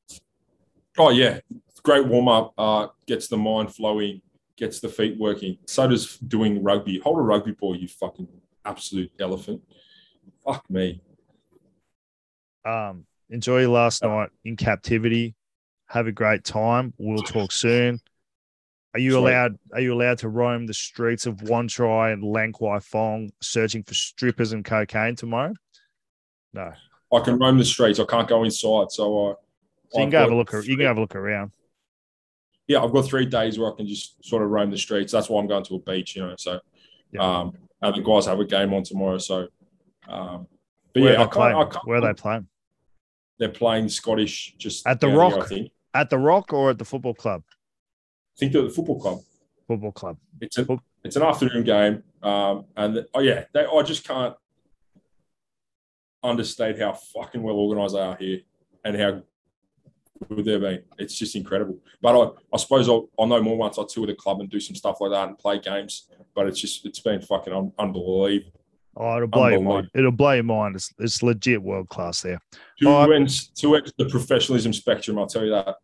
[0.97, 1.39] Oh, yeah.
[1.83, 4.21] Great warm up, uh, gets the mind flowing,
[4.57, 5.57] gets the feet working.
[5.67, 6.99] So does doing rugby.
[6.99, 8.27] Hold a rugby ball, you fucking
[8.65, 9.61] absolute elephant.
[10.43, 11.01] Fuck me.
[12.65, 15.35] Um, enjoy your last night in captivity.
[15.87, 16.93] Have a great time.
[16.97, 17.99] We'll talk soon.
[18.93, 19.57] Are you allowed?
[19.73, 23.83] Are you allowed to roam the streets of Wan Chai and Lan Kwai Fong searching
[23.83, 25.53] for strippers and cocaine tomorrow?
[26.53, 26.73] No.
[27.13, 27.99] I can roam the streets.
[27.99, 29.33] I can't go inside, so I.
[29.89, 30.51] So you can go have a look.
[30.51, 31.51] You can have a look around.
[32.69, 35.11] Yeah, I've got three days where I can just sort of roam the streets.
[35.11, 36.35] That's why I'm going to a beach, you know.
[36.37, 36.59] So,
[37.11, 37.39] yeah.
[37.39, 39.17] um, and the guys have a game on tomorrow.
[39.17, 39.47] So,
[40.07, 40.47] um,
[40.93, 42.47] but Where yeah, I can't, I can't, Where are they playing?
[43.39, 45.49] They're playing Scottish just at the Rock.
[45.49, 47.43] Here, at the Rock or at the football club?
[48.39, 49.19] think of the football club.
[49.67, 50.17] Football club.
[50.39, 50.65] It's a,
[51.03, 54.35] it's an afternoon game, um, and oh yeah, they, I just can't
[56.23, 58.39] understate how fucking well organised they are here,
[58.83, 59.21] and how
[60.27, 60.79] with there been.
[60.97, 61.77] It's just incredible.
[62.01, 64.59] But I, I suppose I'll, I'll know more once I tour the club and do
[64.59, 66.07] some stuff like that and play games.
[66.35, 68.59] But it's just it's been fucking un- unbelievable.
[68.95, 69.89] Oh, it'll blow your mind.
[69.93, 70.75] It'll blow your mind.
[70.75, 72.39] It's, it's legit world class there.
[72.81, 75.17] Two ends, two ends the professionalism spectrum.
[75.17, 75.75] I'll tell you that.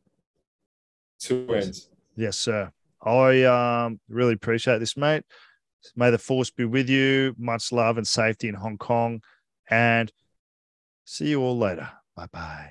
[1.20, 1.90] Two ends.
[2.18, 2.72] Yes, sir.
[3.02, 5.24] I um, really appreciate this, mate.
[5.96, 7.36] May the force be with you.
[7.38, 9.22] Much love and safety in Hong Kong.
[9.70, 10.12] And
[11.06, 11.90] see you all later.
[12.16, 12.64] Bye bye.